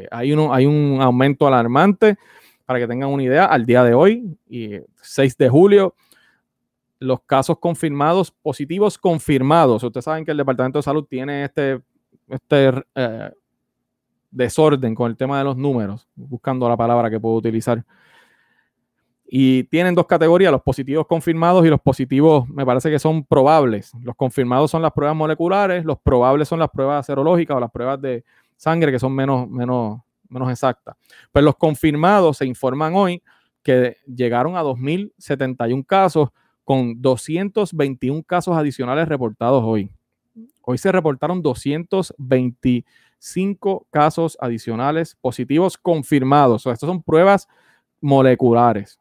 hay, 0.09 0.33
uno, 0.33 0.51
hay 0.51 0.65
un 0.65 0.99
aumento 0.99 1.45
alarmante, 1.45 2.17
para 2.65 2.79
que 2.79 2.87
tengan 2.87 3.09
una 3.09 3.21
idea, 3.21 3.45
al 3.45 3.67
día 3.67 3.83
de 3.83 3.93
hoy, 3.93 4.37
y 4.49 4.79
6 5.03 5.37
de 5.37 5.49
julio, 5.49 5.93
los 6.97 7.21
casos 7.21 7.59
confirmados, 7.59 8.31
positivos 8.31 8.97
confirmados. 8.97 9.83
Ustedes 9.83 10.03
saben 10.03 10.25
que 10.25 10.31
el 10.31 10.37
Departamento 10.37 10.79
de 10.79 10.83
Salud 10.83 11.05
tiene 11.05 11.43
este, 11.43 11.79
este 12.27 12.71
eh, 12.95 13.31
desorden 14.31 14.95
con 14.95 15.11
el 15.11 15.17
tema 15.17 15.37
de 15.37 15.43
los 15.43 15.57
números, 15.57 16.07
buscando 16.15 16.67
la 16.67 16.75
palabra 16.75 17.11
que 17.11 17.19
puedo 17.19 17.35
utilizar. 17.35 17.85
Y 19.33 19.63
tienen 19.63 19.95
dos 19.95 20.07
categorías, 20.07 20.51
los 20.51 20.61
positivos 20.61 21.07
confirmados 21.07 21.65
y 21.65 21.69
los 21.69 21.79
positivos, 21.79 22.49
me 22.49 22.65
parece 22.65 22.91
que 22.91 22.99
son 22.99 23.23
probables. 23.23 23.93
Los 24.01 24.17
confirmados 24.17 24.69
son 24.69 24.81
las 24.81 24.91
pruebas 24.91 25.15
moleculares, 25.15 25.85
los 25.85 25.97
probables 25.99 26.49
son 26.49 26.59
las 26.59 26.69
pruebas 26.69 27.05
serológicas 27.05 27.55
o 27.55 27.61
las 27.61 27.71
pruebas 27.71 28.01
de 28.01 28.25
sangre 28.57 28.91
que 28.91 28.99
son 28.99 29.15
menos, 29.15 29.49
menos, 29.49 30.01
menos 30.27 30.51
exactas. 30.51 30.97
Pues 31.31 31.45
los 31.45 31.55
confirmados 31.55 32.39
se 32.39 32.45
informan 32.45 32.93
hoy 32.93 33.23
que 33.63 33.95
llegaron 34.05 34.57
a 34.57 34.63
2.071 34.63 35.85
casos 35.85 36.27
con 36.65 37.01
221 37.01 38.23
casos 38.23 38.57
adicionales 38.57 39.07
reportados 39.07 39.63
hoy. 39.65 39.89
Hoy 40.59 40.77
se 40.77 40.91
reportaron 40.91 41.41
225 41.41 43.87
casos 43.89 44.37
adicionales 44.41 45.15
positivos 45.21 45.77
confirmados. 45.77 46.65
O 46.65 46.71
estos 46.73 46.87
son 46.87 47.01
pruebas 47.01 47.47
moleculares. 48.01 49.00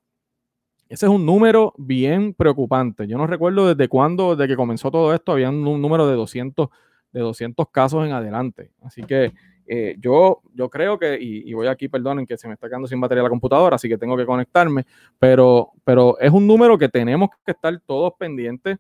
Ese 0.91 1.07
es 1.07 1.13
un 1.13 1.25
número 1.25 1.73
bien 1.79 2.35
preocupante. 2.35 3.07
Yo 3.07 3.17
no 3.17 3.25
recuerdo 3.25 3.73
desde 3.73 3.89
cuándo, 3.89 4.35
desde 4.35 4.49
que 4.49 4.57
comenzó 4.57 4.91
todo 4.91 5.15
esto, 5.15 5.31
había 5.31 5.49
un, 5.49 5.63
número 5.63 6.09
de 6.09 6.17
200, 6.17 6.69
de 7.13 7.21
200 7.21 7.69
casos 7.71 8.05
en 8.05 8.13
adelante. 8.13 8.73
Así 8.83 9.05
que 9.05 9.33
eh, 9.69 9.95
yo, 10.01 10.43
yo 10.53 10.69
creo 10.69 10.99
que, 10.99 11.17
y, 11.21 11.53
voy 11.55 11.69
aquí, 11.69 11.87
perdonen 11.89 12.27
que 12.27 12.37
se 12.37 12.49
me 12.49 12.55
está 12.55 12.67
quedando 12.67 12.89
sin 12.89 13.01
batería 13.01 13.23
la 13.23 13.29
computadora, 13.29 13.77
así 13.77 13.89
que 13.89 13.97
tengo 13.97 14.17
que 14.17 14.27
conectarme, 14.27 14.85
pero, 15.17 15.71
pero 15.85 16.19
es 16.19 16.33
un 16.33 16.45
número 16.45 16.77
que 16.77 16.89
tenemos 16.89 17.31
que 17.47 17.53
estar 17.53 17.81
todos 17.87 18.15
pendientes 18.19 18.79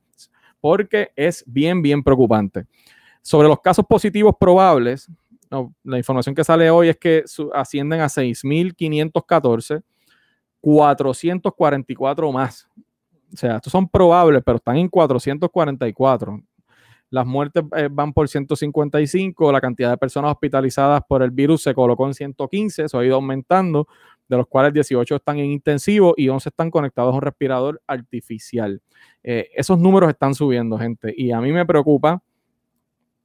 porque 0.60 1.12
es 1.14 1.44
bien, 1.46 1.80
bien 1.80 2.02
preocupante. 2.02 2.66
Sobre 3.22 3.46
los 3.46 3.60
casos 3.60 3.86
positivos 3.86 4.34
probables, 4.38 5.08
la 5.84 5.96
información 5.96 6.34
que 6.34 6.42
sale 6.42 6.70
hoy 6.70 6.88
es 6.88 6.96
que 6.96 7.22
ascienden 7.54 8.00
a 8.00 8.06
6.514 8.06 9.84
444 10.60 12.32
más. 12.32 12.68
O 13.32 13.36
sea, 13.36 13.56
estos 13.56 13.70
son 13.70 13.88
probables, 13.88 14.42
pero 14.44 14.56
están 14.56 14.76
en 14.76 14.88
444. 14.88 16.42
Las 17.10 17.26
muertes 17.26 17.64
eh, 17.76 17.88
van 17.90 18.12
por 18.12 18.28
155, 18.28 19.50
la 19.50 19.60
cantidad 19.60 19.90
de 19.90 19.96
personas 19.96 20.30
hospitalizadas 20.30 21.02
por 21.08 21.22
el 21.22 21.32
virus 21.32 21.62
se 21.62 21.74
colocó 21.74 22.06
en 22.06 22.14
115, 22.14 22.84
eso 22.84 22.98
ha 22.98 23.04
ido 23.04 23.16
aumentando, 23.16 23.88
de 24.28 24.36
los 24.36 24.46
cuales 24.46 24.72
18 24.72 25.16
están 25.16 25.38
en 25.38 25.46
intensivo 25.46 26.14
y 26.16 26.28
11 26.28 26.50
están 26.50 26.70
conectados 26.70 27.12
a 27.12 27.16
un 27.16 27.22
respirador 27.22 27.82
artificial. 27.88 28.80
Eh, 29.24 29.48
esos 29.56 29.76
números 29.80 30.08
están 30.08 30.34
subiendo, 30.34 30.78
gente, 30.78 31.12
y 31.16 31.32
a 31.32 31.40
mí 31.40 31.50
me 31.50 31.66
preocupa 31.66 32.22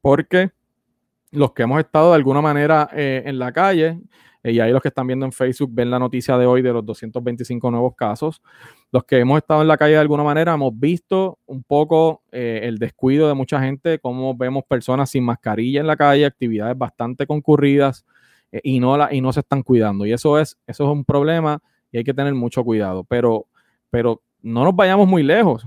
porque 0.02 0.50
los 1.36 1.54
que 1.54 1.64
hemos 1.64 1.80
estado 1.80 2.10
de 2.10 2.16
alguna 2.16 2.42
manera 2.42 2.90
eh, 2.94 3.24
en 3.26 3.38
la 3.40 3.52
calle, 3.52 4.00
eh, 4.44 4.52
y 4.52 4.60
ahí 4.60 4.72
los 4.72 4.82
que 4.82 4.90
están 4.90 5.08
viendo 5.08 5.26
en 5.26 5.32
Facebook 5.32 5.70
ven 5.74 5.90
la 5.92 6.00
noticia 6.00 6.38
de 6.38 6.46
hoy 6.46 6.62
de 6.62 6.74
los 6.74 6.86
225 6.86 7.72
nuevos 7.72 7.96
casos. 7.96 8.42
Los 8.92 9.04
que 9.04 9.20
hemos 9.20 9.38
estado 9.38 9.62
en 9.62 9.68
la 9.68 9.78
calle 9.78 9.94
de 9.94 10.00
alguna 10.00 10.24
manera 10.24 10.54
hemos 10.54 10.78
visto 10.78 11.40
un 11.46 11.64
poco 11.64 12.24
eh, 12.32 12.62
el 12.64 12.78
descuido 12.78 13.28
de 13.28 13.34
mucha 13.34 13.62
gente, 13.62 14.00
cómo 14.00 14.36
vemos 14.36 14.64
personas 14.68 15.10
sin 15.10 15.24
mascarilla 15.24 15.80
en 15.82 15.88
la 15.88 15.96
calle, 15.96 16.26
actividades 16.26 16.78
bastante 16.78 17.28
concurridas 17.28 18.06
y, 18.64 18.80
no 18.80 18.96
la, 18.96 19.14
y 19.14 19.20
no 19.20 19.34
se 19.34 19.42
están 19.42 19.64
cuidando. 19.64 20.06
Y 20.06 20.14
eso 20.14 20.40
es, 20.40 20.58
eso 20.66 20.86
es 20.86 20.90
un 20.90 21.04
problema 21.04 21.62
y 21.92 21.98
hay 21.98 22.04
que 22.04 22.14
tener 22.14 22.34
mucho 22.34 22.64
cuidado. 22.64 23.04
Pero, 23.04 23.48
pero 23.90 24.22
no 24.42 24.64
nos 24.64 24.76
vayamos 24.76 25.08
muy 25.08 25.24
lejos. 25.24 25.66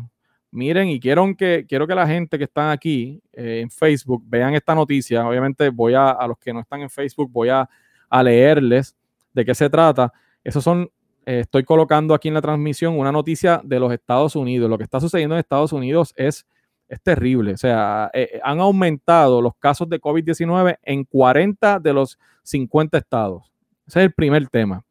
Miren, 0.51 0.89
y 0.89 0.99
quiero 0.99 1.35
que, 1.37 1.67
quiero 1.69 1.87
que 1.87 1.95
la 1.95 2.07
gente 2.07 2.39
que 2.39 2.45
está 2.45 2.71
aquí 2.71 3.21
en 3.33 3.71
Facebook 3.71 4.23
vean 4.27 4.55
esta 4.55 4.75
noticia. 4.75 5.27
Obviamente 5.29 5.69
voy 5.69 5.95
a, 5.95 6.11
a 6.11 6.27
los 6.27 6.39
que 6.39 6.53
no 6.53 6.61
están 6.61 6.81
en 6.81 6.91
Facebook, 6.91 7.31
voy 7.31 7.51
a 7.51 7.69
a 8.09 8.23
leerles 8.23 8.97
de 9.33 9.45
qué 9.45 9.55
se 9.55 9.69
trata. 9.71 10.13
Esos 10.43 10.65
son, 10.65 10.91
eh, 11.27 11.41
estoy 11.41 11.65
colocando 11.65 12.15
aquí 12.15 12.29
en 12.29 12.35
la 12.35 12.43
transmisión 12.43 12.99
una 12.99 13.13
noticia 13.13 13.61
de 13.65 13.79
los 13.79 13.93
Estados 13.93 14.37
Unidos. 14.37 14.69
Lo 14.71 14.79
que 14.79 14.85
está 14.85 15.01
sucediendo 15.01 15.35
en 15.35 15.41
Estados 15.41 15.73
Unidos 15.73 16.13
es, 16.17 16.47
es 16.89 17.01
terrible. 17.03 17.53
O 17.53 17.57
sea, 17.57 18.11
eh, 18.13 18.31
eh, 18.35 18.41
han 18.43 18.61
aumentado 18.61 19.43
los 19.43 19.55
casos 19.57 19.89
de 19.89 20.01
COVID-19 20.01 20.79
en 20.83 21.05
40 21.05 21.79
de 21.81 21.93
los 21.93 22.19
50 22.43 22.99
estados. 22.99 23.53
Ese 23.87 24.01
es 24.01 24.05
el 24.07 24.13
primer 24.13 24.49
tema. 24.49 24.85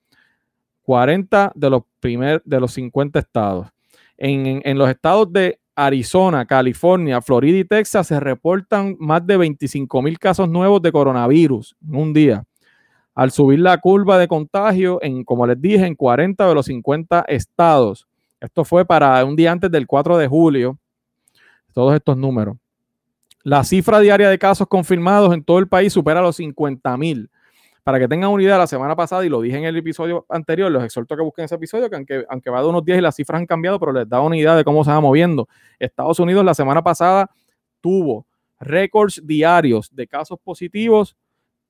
40 0.83 1.51
de 1.53 1.69
los, 1.69 1.83
primer, 1.99 2.41
de 2.45 2.59
los 2.59 2.71
50 2.73 3.19
estados. 3.19 3.67
En, 4.17 4.77
los 4.77 4.89
estados 4.89 5.32
de 5.32 5.60
Arizona, 5.75 6.45
California, 6.45 7.21
Florida 7.21 7.58
y 7.60 7.63
Texas 7.63 8.08
se 8.08 8.19
reportan 8.19 8.95
más 8.99 9.25
de 9.25 9.38
25 9.38 10.01
mil 10.01 10.17
casos 10.17 10.49
nuevos 10.49 10.82
de 10.82 10.91
coronavirus 10.91 11.75
en 11.88 11.95
un 11.95 12.13
día. 12.13 12.43
Al 13.13 13.32
subir 13.32 13.60
la 13.60 13.77
curva 13.77 14.17
de 14.17 14.27
contagio, 14.27 14.99
en, 15.01 15.23
como 15.23 15.45
les 15.45 15.60
dije, 15.62 15.86
en 15.86 15.95
40 15.95 16.47
de 16.47 16.53
los 16.56 16.65
50 16.65 17.25
estados. 17.27 18.08
Esto 18.39 18.63
fue 18.63 18.86
para 18.86 19.23
un 19.25 19.36
día 19.36 19.51
antes 19.51 19.71
del 19.71 19.88
4 19.88 20.17
de 20.17 20.27
julio. 20.27 20.77
Todos 21.73 21.95
estos 21.95 22.17
números. 22.17 22.58
La 23.43 23.63
cifra 23.63 23.99
diaria 23.99 24.30
de 24.30 24.38
casos 24.38 24.67
confirmados 24.67 25.34
en 25.34 25.43
todo 25.43 25.60
el 25.60 25.67
país 25.67 25.93
supera 25.93 26.21
los 26.21 26.36
50 26.36 26.97
mil. 26.97 27.30
Para 27.88 28.00
que 28.00 28.08
tengan 28.10 28.32
una 28.32 28.43
idea, 28.43 28.58
la 28.58 28.67
semana 28.67 28.97
pasada, 28.97 29.26
y 29.26 29.30
lo 29.30 29.39
dije 29.39 29.56
en 29.56 29.63
el 29.63 29.78
episodio 29.78 30.26
anterior, 30.28 30.69
los 30.69 30.84
exhorto 30.84 31.13
a 31.13 31.17
que 31.17 31.23
busquen 31.23 31.45
ese 31.45 31.56
episodio, 31.56 31.89
que 31.89 31.95
aunque, 31.95 32.26
aunque 32.28 32.50
va 32.50 32.62
de 32.62 32.67
unos 32.67 32.84
días 32.84 32.97
y 32.97 33.02
las 33.02 33.15
cifras 33.15 33.39
han 33.39 33.45
cambiado, 33.45 33.80
pero 33.80 33.93
les 33.93 34.10
da 34.10 34.19
una 34.19 34.36
idea 34.36 34.58
de 34.58 34.65
cómo 34.65 34.84
se 34.84 34.91
va 34.91 35.00
moviendo. 35.00 35.47
Estados 35.80 36.19
Unidos 36.19 36.43
la 36.43 36.54
semana 36.54 36.84
pasada 36.84 37.32
tuvo 37.80 38.28
récords 38.60 39.21
diarios 39.26 39.95
de 39.95 40.06
casos 40.06 40.38
positivos 40.43 41.15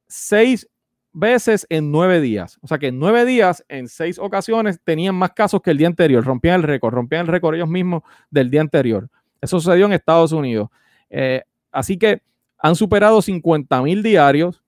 seis 0.08 0.68
veces 1.14 1.68
en 1.70 1.92
nueve 1.92 2.20
días. 2.20 2.58
O 2.64 2.68
sea 2.68 2.80
que 2.80 2.88
en 2.88 2.98
nueve 2.98 3.24
días, 3.24 3.64
en 3.70 3.88
seis 3.88 4.18
ocasiones, 4.18 4.82
tenían 4.84 5.14
más 5.14 5.34
casos 5.34 5.62
que 5.62 5.70
el 5.70 5.78
día 5.78 5.86
anterior. 5.86 6.26
Rompían 6.26 6.56
el 6.56 6.64
récord, 6.64 6.96
rompían 6.96 7.28
el 7.28 7.28
récord 7.28 7.54
ellos 7.54 7.70
mismos 7.70 8.02
del 8.32 8.50
día 8.50 8.62
anterior. 8.62 9.08
Eso 9.40 9.60
sucedió 9.60 9.86
en 9.86 9.94
Estados 9.94 10.32
Unidos. 10.32 10.70
Eh, 11.12 11.44
así 11.72 11.96
que 11.96 12.24
han 12.58 12.76
superado 12.76 13.22
50 13.22 13.84
mil 13.84 14.02
diarios 14.02 14.64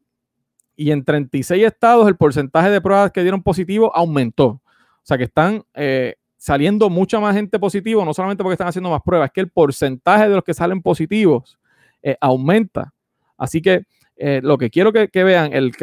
y 0.80 0.92
en 0.92 1.04
36 1.04 1.66
estados 1.66 2.08
el 2.08 2.16
porcentaje 2.16 2.70
de 2.70 2.80
pruebas 2.80 3.12
que 3.12 3.22
dieron 3.22 3.44
positivo 3.44 3.94
aumentó. 3.94 4.48
O 4.48 4.62
sea 5.04 5.18
que 5.18 5.26
están 5.26 5.62
eh, 5.74 6.16
saliendo 6.38 6.90
mucha 6.90 7.20
más 7.20 7.36
gente 7.36 7.60
positivo, 7.60 8.06
no 8.06 8.14
solamente 8.14 8.42
porque 8.42 8.54
están 8.54 8.70
haciendo 8.70 8.90
más 8.90 9.02
pruebas, 9.02 9.28
es 9.28 9.34
que 9.34 9.42
el 9.42 9.50
porcentaje 9.50 10.30
de 10.30 10.36
los 10.36 10.44
que 10.44 10.54
salen 10.54 10.82
positivos 10.82 11.60
eh, 12.02 12.16
aumenta. 12.22 12.94
Así 13.38 13.62
que 13.62 13.84
eh, 14.16 14.40
lo 14.42 14.58
que 14.58 14.70
quiero 14.70 14.94
que, 14.94 15.10
vean, 15.22 15.52
el, 15.52 15.74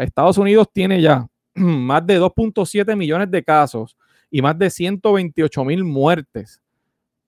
Estados 0.00 0.38
Unidos 0.38 0.68
tiene 0.72 1.02
ya 1.02 1.26
más 1.54 2.06
de 2.06 2.20
2.7 2.20 2.94
millones 2.94 3.28
de 3.32 3.42
casos 3.42 3.96
y 4.30 4.42
más 4.42 4.56
de 4.56 4.70
128 4.70 5.64
mil 5.64 5.82
muertes 5.82 6.62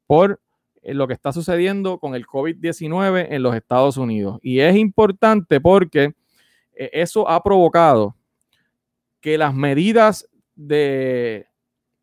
por 0.06 0.40
lo 0.84 1.08
que 1.08 1.14
está 1.14 1.32
sucediendo 1.32 1.98
con 1.98 2.14
el 2.14 2.24
COVID-19 2.28 3.26
en 3.30 3.42
los 3.42 3.56
Estados 3.56 3.96
Unidos. 3.96 4.38
Y 4.40 4.60
es 4.60 4.76
importante 4.76 5.60
porque 5.60 6.14
eso 6.78 7.28
ha 7.28 7.42
provocado 7.42 8.14
que 9.20 9.36
las 9.36 9.54
medidas 9.54 10.28
de 10.54 11.46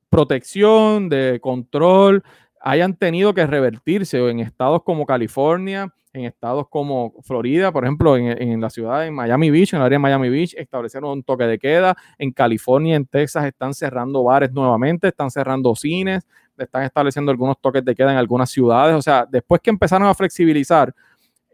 protección, 0.10 1.10
de 1.10 1.40
control, 1.42 2.24
hayan 2.62 2.96
tenido 2.98 3.34
que 3.34 3.46
revertirse 3.46 4.18
en 4.30 4.40
estados 4.40 4.84
como 4.84 5.06
California, 5.06 5.94
en 6.14 6.26
estados 6.26 6.68
como 6.70 7.14
Florida, 7.22 7.72
por 7.72 7.84
ejemplo, 7.84 8.18
en, 8.18 8.62
la 8.62 8.70
ciudad 8.70 9.02
de 9.02 9.12
Miami 9.12 9.50
Beach, 9.52 9.74
en 9.74 9.80
el 9.80 9.86
área 9.86 9.96
de 9.96 10.00
Miami 10.00 10.30
Beach, 10.30 10.56
establecieron 10.58 11.12
un 11.12 11.24
toque 11.24 11.44
de 11.44 11.60
queda. 11.60 11.96
En 12.18 12.32
California, 12.32 12.96
en 12.96 13.06
Texas, 13.06 13.46
están 13.46 13.74
cerrando 13.74 14.24
bares 14.24 14.52
nuevamente, 14.52 15.10
están 15.10 15.30
cerrando 15.30 15.76
cines, 15.76 16.26
están 16.58 16.84
estableciendo 16.84 17.32
algunos 17.32 17.60
toques 17.60 17.84
de 17.84 17.94
queda 17.94 18.14
en 18.14 18.18
algunas 18.18 18.50
ciudades. 18.50 18.96
O 18.96 19.02
sea, 19.02 19.28
después 19.30 19.62
que 19.62 19.70
empezaron 19.70 20.08
a 20.08 20.14
flexibilizar 20.14 20.94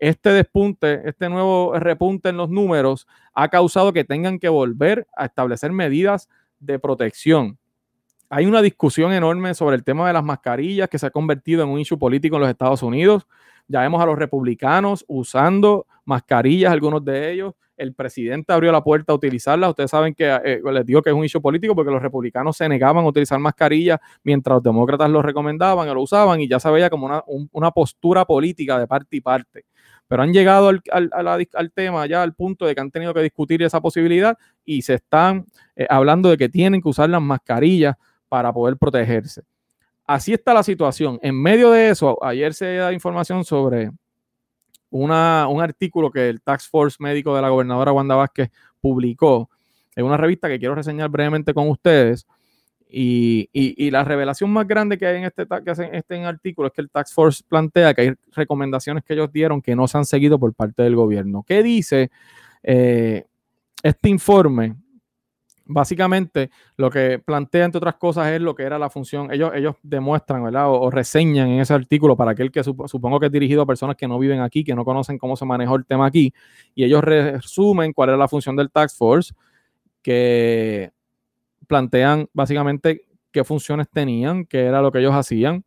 este 0.01 0.31
despunte, 0.31 1.07
este 1.07 1.29
nuevo 1.29 1.77
repunte 1.77 2.29
en 2.29 2.37
los 2.37 2.49
números 2.49 3.07
ha 3.35 3.49
causado 3.49 3.93
que 3.93 4.03
tengan 4.03 4.39
que 4.39 4.49
volver 4.49 5.07
a 5.15 5.25
establecer 5.25 5.71
medidas 5.71 6.27
de 6.59 6.79
protección. 6.79 7.59
Hay 8.27 8.47
una 8.47 8.63
discusión 8.63 9.13
enorme 9.13 9.53
sobre 9.53 9.75
el 9.75 9.83
tema 9.83 10.07
de 10.07 10.13
las 10.13 10.23
mascarillas 10.23 10.89
que 10.89 10.97
se 10.97 11.05
ha 11.05 11.11
convertido 11.11 11.61
en 11.61 11.69
un 11.69 11.79
issue 11.79 11.99
político 11.99 12.37
en 12.37 12.41
los 12.41 12.49
Estados 12.49 12.81
Unidos. 12.81 13.27
Ya 13.67 13.81
vemos 13.81 14.01
a 14.01 14.07
los 14.07 14.17
republicanos 14.17 15.05
usando 15.07 15.85
mascarillas, 16.03 16.71
algunos 16.71 17.05
de 17.05 17.33
ellos. 17.33 17.53
El 17.77 17.93
presidente 17.93 18.53
abrió 18.53 18.71
la 18.71 18.83
puerta 18.83 19.13
a 19.13 19.15
utilizarlas. 19.15 19.69
Ustedes 19.69 19.91
saben 19.91 20.15
que 20.15 20.25
eh, 20.43 20.61
les 20.63 20.85
digo 20.85 21.03
que 21.03 21.11
es 21.11 21.15
un 21.15 21.25
issue 21.25 21.41
político 21.41 21.75
porque 21.75 21.91
los 21.91 22.01
republicanos 22.01 22.57
se 22.57 22.67
negaban 22.67 23.05
a 23.05 23.07
utilizar 23.07 23.37
mascarillas 23.37 23.99
mientras 24.23 24.55
los 24.55 24.63
demócratas 24.63 25.11
lo 25.11 25.21
recomendaban 25.21 25.87
o 25.87 25.93
lo 25.93 26.01
usaban 26.01 26.41
y 26.41 26.47
ya 26.47 26.59
se 26.59 26.71
veía 26.71 26.89
como 26.89 27.05
una, 27.05 27.23
una 27.51 27.69
postura 27.69 28.25
política 28.25 28.79
de 28.79 28.87
parte 28.87 29.15
y 29.15 29.21
parte 29.21 29.65
pero 30.11 30.23
han 30.23 30.33
llegado 30.33 30.67
al, 30.67 31.71
tema 31.73 32.05
ya 32.05 32.21
al 32.21 32.33
punto 32.33 32.65
de 32.65 32.75
que 32.75 32.81
han 32.81 32.91
tenido 32.91 33.13
que 33.13 33.21
discutir 33.21 33.63
esa 33.63 33.79
posibilidad 33.79 34.37
y 34.65 34.81
se 34.81 34.95
están 34.95 35.45
eh, 35.73 35.87
hablando 35.89 36.29
de 36.29 36.37
que 36.37 36.49
tienen 36.49 36.81
que 36.81 36.89
usar 36.89 37.09
las 37.09 37.21
mascarillas 37.21 37.95
para 38.27 38.51
poder 38.51 38.75
protegerse. 38.75 39.43
Así 40.05 40.33
está 40.33 40.53
la 40.53 40.63
situación. 40.63 41.17
En 41.21 41.41
medio 41.41 41.71
de 41.71 41.91
eso, 41.91 42.21
ayer 42.25 42.53
se 42.53 42.75
da 42.75 42.91
información 42.91 43.45
sobre 43.45 43.89
una, 44.89 45.47
un 45.47 45.61
artículo 45.61 46.11
que 46.11 46.27
el 46.27 46.41
Tax 46.41 46.67
Force 46.67 46.97
médico 46.99 47.33
de 47.33 47.43
la 47.43 47.47
gobernadora 47.47 47.93
Wanda 47.93 48.15
Vázquez 48.15 48.51
publicó 48.81 49.49
en 49.95 50.03
una 50.03 50.17
revista 50.17 50.49
que 50.49 50.59
quiero 50.59 50.75
reseñar 50.75 51.07
brevemente 51.07 51.53
con 51.53 51.69
ustedes 51.69 52.27
y, 52.93 53.89
la 53.91 54.03
revelación 54.03 54.51
más 54.51 54.67
grande 54.67 54.97
que 54.97 55.05
hay 55.05 55.17
en 55.17 55.23
este, 55.25 55.45
que 55.45 55.89
este 55.93 56.25
artículo 56.25 56.67
es 56.67 56.73
que 56.73 56.81
el 56.81 56.89
Tax 56.89 57.13
Force 57.13 57.43
plantea 57.47 57.93
que 57.93 58.01
hay 58.01 58.13
recomendaciones 58.33 59.03
que 59.03 59.13
ellos 59.13 59.31
dieron 59.31 59.61
que 59.61 59.75
no 59.75 59.87
se 59.87 59.97
han 59.97 60.05
seguido 60.05 60.37
por 60.37 60.53
parte 60.53 60.83
del 60.83 60.95
gobierno. 60.95 61.43
¿Qué 61.47 61.63
dice 61.63 62.11
eh, 62.63 63.25
este 63.81 64.09
informe? 64.09 64.75
Básicamente, 65.63 66.49
lo 66.75 66.89
que 66.89 67.19
plantea, 67.19 67.63
entre 67.63 67.77
otras 67.77 67.95
cosas, 67.95 68.27
es 68.27 68.41
lo 68.41 68.53
que 68.55 68.63
era 68.63 68.77
la 68.77 68.89
función. 68.89 69.31
Ellos, 69.31 69.51
ellos 69.55 69.75
demuestran, 69.83 70.43
¿verdad? 70.43 70.69
O, 70.69 70.91
reseñan 70.91 71.47
en 71.47 71.61
ese 71.61 71.73
artículo 71.73 72.17
para 72.17 72.31
aquel 72.31 72.51
que 72.51 72.61
supongo 72.61 73.19
que 73.21 73.27
es 73.27 73.31
dirigido 73.31 73.61
a 73.61 73.65
personas 73.65 73.95
que 73.95 74.07
no 74.07 74.19
viven 74.19 74.41
aquí, 74.41 74.65
que 74.65 74.75
no 74.75 74.83
conocen 74.83 75.17
cómo 75.17 75.37
se 75.37 75.45
manejó 75.45 75.77
el 75.77 75.85
tema 75.85 76.07
aquí. 76.07 76.33
Y 76.75 76.83
ellos 76.83 77.01
resumen 77.01 77.93
cuál 77.93 78.09
era 78.09 78.17
la 78.17 78.27
función 78.27 78.57
del 78.57 78.69
Tax 78.69 78.97
Force, 78.97 79.33
que 80.01 80.91
plantean 81.71 82.27
básicamente 82.33 83.05
qué 83.31 83.45
funciones 83.45 83.87
tenían, 83.89 84.43
qué 84.43 84.65
era 84.65 84.81
lo 84.81 84.91
que 84.91 84.99
ellos 84.99 85.15
hacían, 85.15 85.63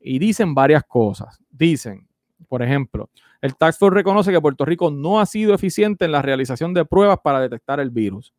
y 0.00 0.18
dicen 0.18 0.54
varias 0.54 0.82
cosas. 0.82 1.38
Dicen, 1.50 2.08
por 2.48 2.62
ejemplo, 2.62 3.10
el 3.42 3.54
Tax 3.54 3.76
Force 3.76 3.94
reconoce 3.94 4.32
que 4.32 4.40
Puerto 4.40 4.64
Rico 4.64 4.90
no 4.90 5.20
ha 5.20 5.26
sido 5.26 5.52
eficiente 5.52 6.06
en 6.06 6.12
la 6.12 6.22
realización 6.22 6.72
de 6.72 6.86
pruebas 6.86 7.18
para 7.22 7.38
detectar 7.38 7.80
el 7.80 7.90
virus. 7.90 8.32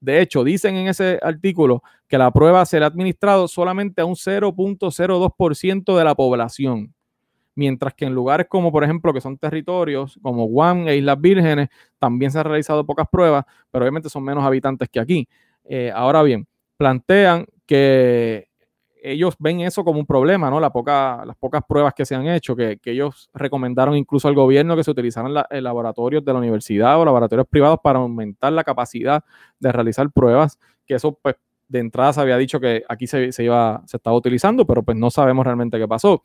De 0.00 0.22
hecho, 0.22 0.42
dicen 0.42 0.76
en 0.76 0.88
ese 0.88 1.20
artículo 1.22 1.82
que 2.08 2.16
la 2.16 2.30
prueba 2.30 2.64
será 2.64 2.86
administrado 2.86 3.46
solamente 3.46 4.00
a 4.00 4.06
un 4.06 4.14
0.02% 4.14 5.98
de 5.98 6.04
la 6.04 6.14
población, 6.14 6.94
mientras 7.54 7.92
que 7.92 8.06
en 8.06 8.14
lugares 8.14 8.46
como, 8.48 8.72
por 8.72 8.82
ejemplo, 8.82 9.12
que 9.12 9.20
son 9.20 9.36
territorios 9.36 10.18
como 10.22 10.46
Guam 10.46 10.88
e 10.88 10.96
Islas 10.96 11.20
Vírgenes, 11.20 11.68
también 11.98 12.30
se 12.30 12.38
han 12.38 12.46
realizado 12.46 12.86
pocas 12.86 13.08
pruebas, 13.12 13.44
pero 13.70 13.84
obviamente 13.84 14.08
son 14.08 14.24
menos 14.24 14.42
habitantes 14.42 14.88
que 14.88 15.00
aquí. 15.00 15.28
Eh, 15.72 15.92
ahora 15.94 16.24
bien, 16.24 16.48
plantean 16.76 17.46
que 17.64 18.48
ellos 19.04 19.36
ven 19.38 19.60
eso 19.60 19.84
como 19.84 20.00
un 20.00 20.06
problema, 20.06 20.50
¿no? 20.50 20.58
La 20.58 20.72
las 21.24 21.36
pocas 21.36 21.62
pruebas 21.68 21.94
que 21.94 22.04
se 22.04 22.16
han 22.16 22.26
hecho, 22.26 22.56
que, 22.56 22.80
ellos 22.86 23.30
recomendaron 23.32 23.96
incluso 23.96 24.26
al 24.26 24.34
gobierno 24.34 24.74
que 24.74 24.82
se 24.82 24.90
utilizaran 24.90 25.32
laboratorios 25.32 26.24
de 26.24 26.32
la 26.32 26.40
universidad 26.40 27.00
o 27.00 27.04
laboratorios 27.04 27.46
privados 27.46 27.78
para 27.84 28.00
aumentar 28.00 28.52
la 28.52 28.64
capacidad 28.64 29.22
de 29.60 29.70
realizar 29.70 30.10
pruebas, 30.10 30.58
que 30.84 30.94
eso 30.94 31.16
pues 31.22 31.36
de 31.68 31.78
entrada 31.78 32.14
se 32.14 32.20
había 32.20 32.36
dicho 32.36 32.58
que 32.58 32.82
aquí 32.88 33.06
se, 33.06 33.30
se, 33.30 33.44
iba, 33.44 33.80
se 33.86 33.96
estaba 33.96 34.16
utilizando, 34.16 34.66
pero 34.66 34.82
pues 34.82 34.96
no 34.96 35.08
sabemos 35.08 35.44
realmente 35.44 35.78
qué 35.78 35.86
pasó. 35.86 36.24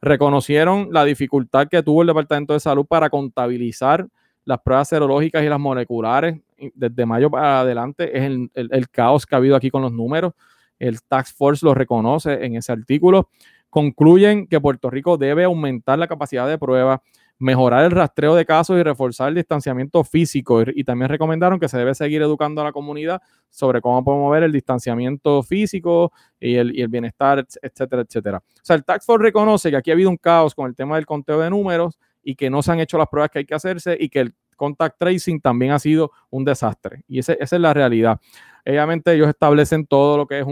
Reconocieron 0.00 0.88
la 0.90 1.04
dificultad 1.04 1.68
que 1.68 1.84
tuvo 1.84 2.02
el 2.02 2.08
Departamento 2.08 2.54
de 2.54 2.60
Salud 2.60 2.86
para 2.86 3.08
contabilizar 3.08 4.08
las 4.44 4.58
pruebas 4.62 4.88
serológicas 4.88 5.44
y 5.44 5.48
las 5.48 5.60
moleculares 5.60 6.40
desde 6.74 7.06
mayo 7.06 7.30
para 7.30 7.60
adelante 7.60 8.16
es 8.16 8.24
el, 8.54 8.88
caos 8.90 9.26
que 9.26 9.34
ha 9.34 9.38
habido 9.38 9.56
aquí 9.56 9.70
con 9.70 9.82
los 9.82 9.92
números. 9.92 10.32
El 10.78 11.02
Tax 11.02 11.32
Force 11.32 11.64
lo 11.64 11.74
reconoce 11.74 12.44
en 12.44 12.56
ese 12.56 12.72
artículo. 12.72 13.28
Concluyen 13.68 14.46
que 14.46 14.60
Puerto 14.60 14.90
Rico 14.90 15.16
debe 15.16 15.44
aumentar 15.44 15.98
la 15.98 16.08
capacidad 16.08 16.48
de 16.48 16.58
prueba, 16.58 17.02
mejorar 17.38 17.84
el 17.84 17.92
rastreo 17.92 18.34
de 18.34 18.44
casos 18.44 18.78
y 18.78 18.82
reforzar 18.82 19.28
el 19.28 19.34
distanciamiento 19.36 20.02
físico. 20.04 20.62
Y, 20.62 20.84
también 20.84 21.08
recomendaron 21.08 21.60
que 21.60 21.68
se 21.68 21.78
debe 21.78 21.94
seguir 21.94 22.22
educando 22.22 22.60
a 22.60 22.64
la 22.64 22.72
comunidad 22.72 23.20
sobre 23.48 23.80
cómo 23.80 24.02
promover 24.04 24.42
el 24.42 24.52
distanciamiento 24.52 25.42
físico 25.42 26.12
y 26.40 26.56
el, 26.56 26.76
y 26.76 26.82
el 26.82 26.88
bienestar, 26.88 27.46
etcétera, 27.62 28.02
etcétera. 28.02 28.38
O 28.38 28.60
sea, 28.62 28.76
el 28.76 28.84
Tax 28.84 29.06
Force 29.06 29.22
reconoce 29.22 29.70
que 29.70 29.76
aquí 29.76 29.90
ha 29.90 29.94
habido 29.94 30.10
un 30.10 30.16
caos 30.16 30.54
con 30.54 30.66
el 30.66 30.74
tema 30.74 30.96
del 30.96 31.06
conteo 31.06 31.40
de 31.40 31.50
números 31.50 31.98
y 32.22 32.34
que 32.34 32.50
no 32.50 32.62
se 32.62 32.72
han 32.72 32.80
hecho 32.80 32.98
las 32.98 33.08
pruebas 33.08 33.30
que 33.30 33.40
hay 33.40 33.44
que 33.44 33.54
hacerse 33.54 33.96
y 33.98 34.08
que 34.08 34.20
el 34.20 34.34
contact 34.60 34.98
tracing 34.98 35.40
también 35.40 35.72
ha 35.72 35.78
sido 35.78 36.12
un 36.28 36.44
desastre. 36.44 37.02
Y 37.08 37.18
esa 37.18 37.32
es 37.32 37.52
la 37.52 37.72
realidad. 37.72 38.20
Obviamente 38.66 39.14
ellos 39.14 39.26
establecen 39.26 39.86
todo 39.86 40.18
lo 40.18 40.26
que 40.26 40.40
es 40.40 40.46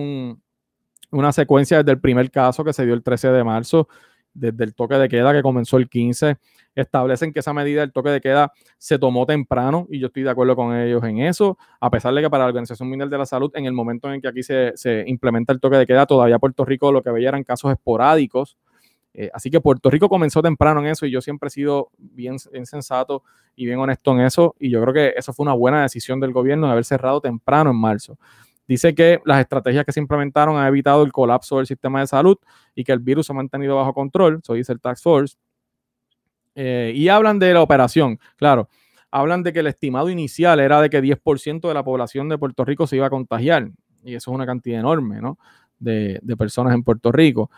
una 1.11 1.33
secuencia 1.33 1.77
desde 1.77 1.93
el 1.93 2.01
primer 2.01 2.31
caso 2.31 2.65
que 2.65 2.73
se 2.73 2.87
dio 2.87 2.95
el 2.95 3.03
13 3.03 3.29
de 3.29 3.45
marzo, 3.45 3.87
desde 4.33 4.65
el 4.65 4.75
toque 4.75 4.95
de 4.95 5.11
queda 5.11 5.35
que 5.35 5.43
comenzó 5.43 5.77
el 5.77 5.91
15. 5.91 6.39
Establecen 6.75 7.35
que 7.35 7.41
esa 7.41 7.53
medida 7.53 7.83
del 7.83 7.93
toque 7.93 8.09
de 8.09 8.23
queda 8.23 8.51
se 8.79 8.99
tomó 8.99 9.27
temprano 9.27 9.87
y 9.91 9.99
yo 9.99 10.07
estoy 10.07 10.23
de 10.23 10.31
acuerdo 10.31 10.57
con 10.57 10.75
ellos 10.75 11.05
en 11.05 11.19
eso, 11.19 11.59
a 11.79 11.91
pesar 11.91 12.15
de 12.15 12.23
que 12.23 12.31
para 12.31 12.45
la 12.45 12.49
Organización 12.49 12.89
Mundial 12.89 13.11
de 13.11 13.19
la 13.19 13.27
Salud, 13.27 13.51
en 13.57 13.67
el 13.67 13.75
momento 13.75 14.11
en 14.11 14.23
que 14.23 14.29
aquí 14.29 14.43
se, 14.43 14.73
se 14.75 15.05
implementa 15.07 15.53
el 15.53 15.61
toque 15.61 15.77
de 15.77 15.87
queda, 15.87 16.07
todavía 16.07 16.39
Puerto 16.39 16.65
Rico 16.65 16.93
lo 16.93 17.03
que 17.03 17.11
veía 17.11 17.29
eran 17.29 17.45
casos 17.45 17.71
esporádicos 17.73 18.57
Eh, 19.21 19.31
así 19.35 19.51
que 19.51 19.61
Puerto 19.61 19.91
Rico 19.91 20.09
comenzó 20.09 20.41
temprano 20.43 20.79
en 20.79 20.87
eso 20.87 21.05
y 21.05 21.11
yo 21.11 21.21
siempre 21.21 21.49
he 21.49 21.51
sido 21.51 21.91
bien, 21.99 22.37
bien, 22.53 22.67
sensato 22.67 23.25
y 23.57 23.67
bien 23.67 23.81
honesto 23.81 24.13
en 24.13 24.21
eso. 24.21 24.55
Y 24.61 24.71
yo 24.71 24.81
creo 24.81 24.95
que 24.95 25.15
eso 25.17 25.33
fue 25.33 25.43
una 25.43 25.55
buena 25.55 25.83
decisión 25.83 26.21
del 26.21 26.33
gobierno 26.33 26.69
de 26.69 26.73
haber 26.75 26.85
cerrado 26.85 27.21
temprano 27.21 27.71
en 27.71 27.77
marzo. 27.77 28.17
Dice 28.69 28.95
que 28.95 29.21
las 29.25 29.41
estrategias 29.41 29.85
que 29.85 29.91
se 29.91 29.99
implementaron 29.99 30.57
han 30.57 30.69
evitado 30.69 31.03
el 31.03 31.11
colapso 31.11 31.57
del 31.57 31.67
sistema 31.67 31.99
de 31.99 32.07
salud 32.07 32.37
y 32.77 32.85
que 32.85 32.93
el 32.93 33.01
virus 33.01 33.27
se 33.27 33.33
ha 33.33 33.35
mantenido 33.35 33.75
bajo 33.75 33.93
control, 33.93 34.39
eso 34.41 34.55
dice 34.55 34.73
el 34.73 34.81
Tax 34.81 35.03
Force. 35.03 35.37
Eh, 36.55 36.93
y 36.95 37.09
hablan 37.09 37.41
de 37.41 37.53
la 37.53 37.63
operación, 37.63 38.21
claro, 38.37 38.69
hablan 39.11 39.43
de 39.43 39.53
que 39.53 39.61
el 39.61 39.67
estimado 39.67 40.11
inicial 40.11 40.61
era 40.61 40.81
de 40.81 40.91
que 40.91 41.03
10% 41.03 41.67
de 41.67 41.75
la 41.75 41.83
población 41.83 42.29
de 42.29 42.39
Puerto 42.39 42.65
Rico 42.65 42.87
se 42.87 42.97
iba 42.97 43.07
a 43.07 43.11
contagiar, 43.11 43.71
y 44.05 44.15
eso 44.15 44.31
es 44.31 44.35
una 44.35 44.47
cantidad 44.47 44.79
enorme, 44.79 45.21
¿no? 45.21 45.39
De, 45.81 46.21
personas 46.37 46.75
en 46.75 46.83
Puerto 46.85 47.11
Rico. 47.11 47.51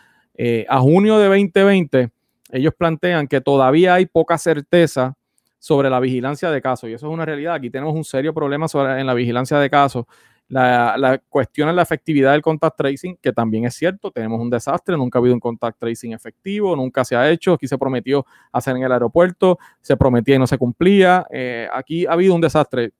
Eh, 0.43 0.65
a 0.67 0.79
junio 0.79 1.19
de 1.19 1.27
2020, 1.27 2.09
ellos 2.51 2.73
plantean 2.75 3.27
que 3.27 3.41
todavía 3.41 3.93
hay 3.93 4.07
poca 4.07 4.39
certeza 4.39 5.13
sobre 5.59 5.87
la 5.87 5.99
vigilancia 5.99 6.49
de 6.49 6.59
casos, 6.63 6.89
y 6.89 6.93
eso 6.93 7.07
es 7.07 7.13
una 7.13 7.25
realidad. 7.25 7.53
Aquí 7.53 7.69
tenemos 7.69 7.93
un 7.93 8.03
serio 8.03 8.33
problema 8.33 8.65
en 8.97 9.05
la 9.05 9.13
vigilancia 9.13 9.59
de 9.59 9.69
casos. 9.69 10.05
La, 10.47 11.21
cuestión 11.29 11.69
es 11.69 11.75
la 11.75 11.83
efectividad 11.83 12.31
del 12.31 12.41
contact 12.41 12.75
tracing, 12.75 13.17
que 13.21 13.31
también 13.31 13.65
es 13.65 13.75
cierto, 13.75 14.09
tenemos 14.09 14.41
un 14.41 14.49
desastre, 14.49 14.97
nunca 14.97 15.19
ha 15.19 15.21
habido 15.21 15.35
un 15.35 15.39
contact 15.39 15.77
tracing 15.77 16.13
efectivo, 16.13 16.75
nunca 16.75 17.05
se 17.05 17.15
ha 17.15 17.29
hecho, 17.29 17.53
aquí 17.53 17.67
se 17.67 17.77
prometió 17.77 18.25
hacer 18.51 18.75
en 18.75 18.81
el 18.81 18.91
aeropuerto, 18.91 19.59
se 19.79 19.95
prometía 19.95 20.37
y 20.37 20.39
no 20.39 20.47
se 20.47 20.57
cumplía, 20.57 21.23
eh, 21.29 21.67
aquí 21.71 22.07
ha 22.07 22.13
habido 22.13 22.33
un 22.33 22.41
desastre. 22.41 22.93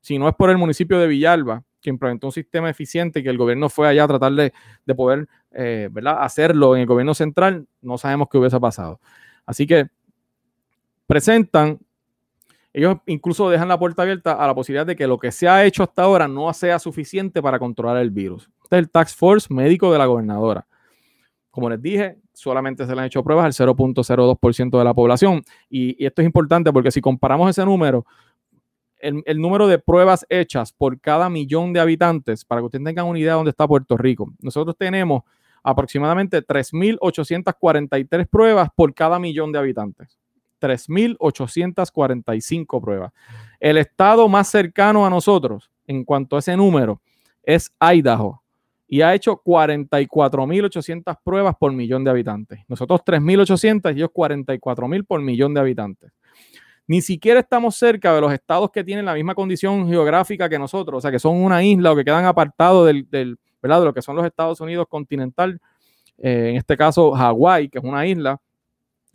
Si 0.00 0.16
no 0.16 0.28
es 0.28 0.34
por 0.36 0.48
el 0.48 0.58
municipio 0.58 1.00
de 1.00 1.08
Villalba, 1.08 1.64
que 1.80 1.90
implementó 1.90 2.26
un 2.28 2.32
sistema 2.32 2.70
eficiente 2.70 3.20
y 3.20 3.22
que 3.22 3.30
el 3.30 3.38
gobierno 3.38 3.68
fue 3.68 3.88
allá 3.88 4.04
a 4.04 4.08
tratar 4.08 4.32
de, 4.32 4.52
poder 4.94 5.28
eh, 5.52 5.88
¿verdad? 5.90 6.18
hacerlo 6.20 6.74
en 6.74 6.82
el 6.82 6.86
gobierno 6.86 7.14
central, 7.14 7.66
no 7.80 7.98
sabemos 7.98 8.28
qué 8.30 8.38
hubiese 8.38 8.58
pasado. 8.58 9.00
Así 9.46 9.66
que 9.66 9.88
presentan 11.06 11.78
ellos 12.72 12.98
incluso 13.06 13.48
dejan 13.48 13.68
la 13.68 13.78
puerta 13.78 14.02
abierta 14.02 14.32
a 14.32 14.46
la 14.46 14.54
posibilidad 14.54 14.86
de 14.86 14.94
que 14.94 15.06
lo 15.06 15.18
que 15.18 15.32
se 15.32 15.48
ha 15.48 15.64
hecho 15.64 15.82
hasta 15.82 16.02
ahora 16.02 16.28
no 16.28 16.52
sea 16.52 16.78
suficiente 16.78 17.42
para 17.42 17.58
controlar 17.58 17.96
el 17.96 18.10
virus. 18.10 18.50
Este 18.62 18.76
es 18.76 18.80
el 18.80 18.90
Tax 18.90 19.16
Force 19.16 19.52
médico 19.52 19.90
de 19.90 19.98
la 19.98 20.06
gobernadora. 20.06 20.66
Como 21.50 21.70
les 21.70 21.80
dije, 21.80 22.18
solamente 22.32 22.86
se 22.86 22.94
le 22.94 23.00
han 23.00 23.06
hecho 23.06 23.24
pruebas 23.24 23.46
al 23.46 23.66
0.02% 23.66 24.78
de 24.78 24.84
la 24.84 24.94
población. 24.94 25.42
Y, 25.68 26.04
esto 26.04 26.22
es 26.22 26.26
importante 26.26 26.72
porque 26.72 26.90
si 26.90 27.00
comparamos 27.00 27.50
ese 27.50 27.64
número, 27.64 28.06
el, 29.00 29.40
número 29.40 29.66
de 29.66 29.78
pruebas 29.78 30.26
hechas 30.28 30.72
por 30.72 31.00
cada 31.00 31.30
millón 31.30 31.72
de 31.72 31.80
habitantes, 31.80 32.44
para 32.44 32.60
que 32.60 32.66
ustedes 32.66 32.84
tengan 32.84 33.06
una 33.06 33.18
idea 33.18 33.32
de 33.32 33.36
dónde 33.36 33.50
está 33.50 33.66
Puerto 33.66 33.96
Rico, 33.96 34.30
nosotros 34.40 34.76
tenemos 34.76 35.22
aproximadamente 35.62 36.46
3.843 36.46 38.28
pruebas 38.28 38.68
por 38.74 38.92
cada 38.94 39.18
millón 39.18 39.52
de 39.52 39.58
habitantes. 39.58 40.18
3.845 40.60 42.80
pruebas. 42.80 43.12
El 43.60 43.76
estado 43.76 44.28
más 44.28 44.48
cercano 44.48 45.06
a 45.06 45.10
nosotros 45.10 45.70
en 45.86 46.04
cuanto 46.04 46.34
a 46.36 46.38
ese 46.40 46.56
número 46.56 47.00
es 47.42 47.72
Idaho 47.80 48.42
y 48.88 49.02
ha 49.02 49.14
hecho 49.14 49.40
44.800 49.44 51.18
pruebas 51.22 51.54
por 51.56 51.72
millón 51.72 52.02
de 52.04 52.10
habitantes. 52.10 52.60
Nosotros 52.68 53.02
3.800 53.04 53.92
y 53.92 53.98
ellos 53.98 54.10
44.000 54.10 55.06
por 55.06 55.20
millón 55.20 55.54
de 55.54 55.60
habitantes. 55.60 56.10
Ni 56.88 57.00
siquiera 57.02 57.40
estamos 57.40 57.76
cerca 57.76 58.14
de 58.14 58.20
los 58.20 58.32
estados 58.32 58.70
que 58.70 58.82
tienen 58.82 59.04
la 59.04 59.14
misma 59.14 59.34
condición 59.34 59.86
geográfica 59.86 60.48
que 60.48 60.58
nosotros, 60.58 60.98
o 60.98 61.00
sea, 61.02 61.10
que 61.10 61.18
son 61.18 61.36
una 61.36 61.62
isla 61.62 61.92
o 61.92 61.96
que 61.96 62.04
quedan 62.04 62.24
apartados 62.24 62.86
del, 62.86 63.06
¿verdad? 63.62 63.80
de 63.80 63.84
lo 63.84 63.94
que 63.94 64.02
son 64.02 64.16
los 64.16 64.24
Estados 64.24 64.60
Unidos 64.60 64.86
continental. 64.88 65.60
Eh, 66.16 66.48
en 66.50 66.56
este 66.56 66.76
caso, 66.76 67.12
Hawái, 67.12 67.68
que 67.68 67.78
es 67.78 67.84
una 67.84 68.06
isla, 68.06 68.40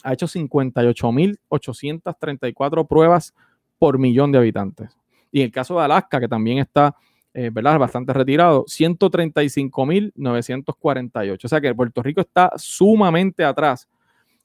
ha 0.03 0.13
hecho 0.13 0.27
58.834 0.27 2.87
pruebas 2.87 3.33
por 3.79 3.97
millón 3.97 4.31
de 4.31 4.37
habitantes. 4.37 4.95
Y 5.31 5.39
en 5.39 5.45
el 5.45 5.51
caso 5.51 5.79
de 5.79 5.85
Alaska, 5.85 6.19
que 6.19 6.27
también 6.27 6.59
está 6.59 6.95
eh, 7.33 7.49
¿verdad? 7.51 7.79
bastante 7.79 8.13
retirado, 8.13 8.65
135.948. 8.65 11.43
O 11.43 11.47
sea 11.47 11.59
que 11.59 11.73
Puerto 11.73 12.03
Rico 12.03 12.21
está 12.21 12.51
sumamente 12.55 13.43
atrás 13.43 13.89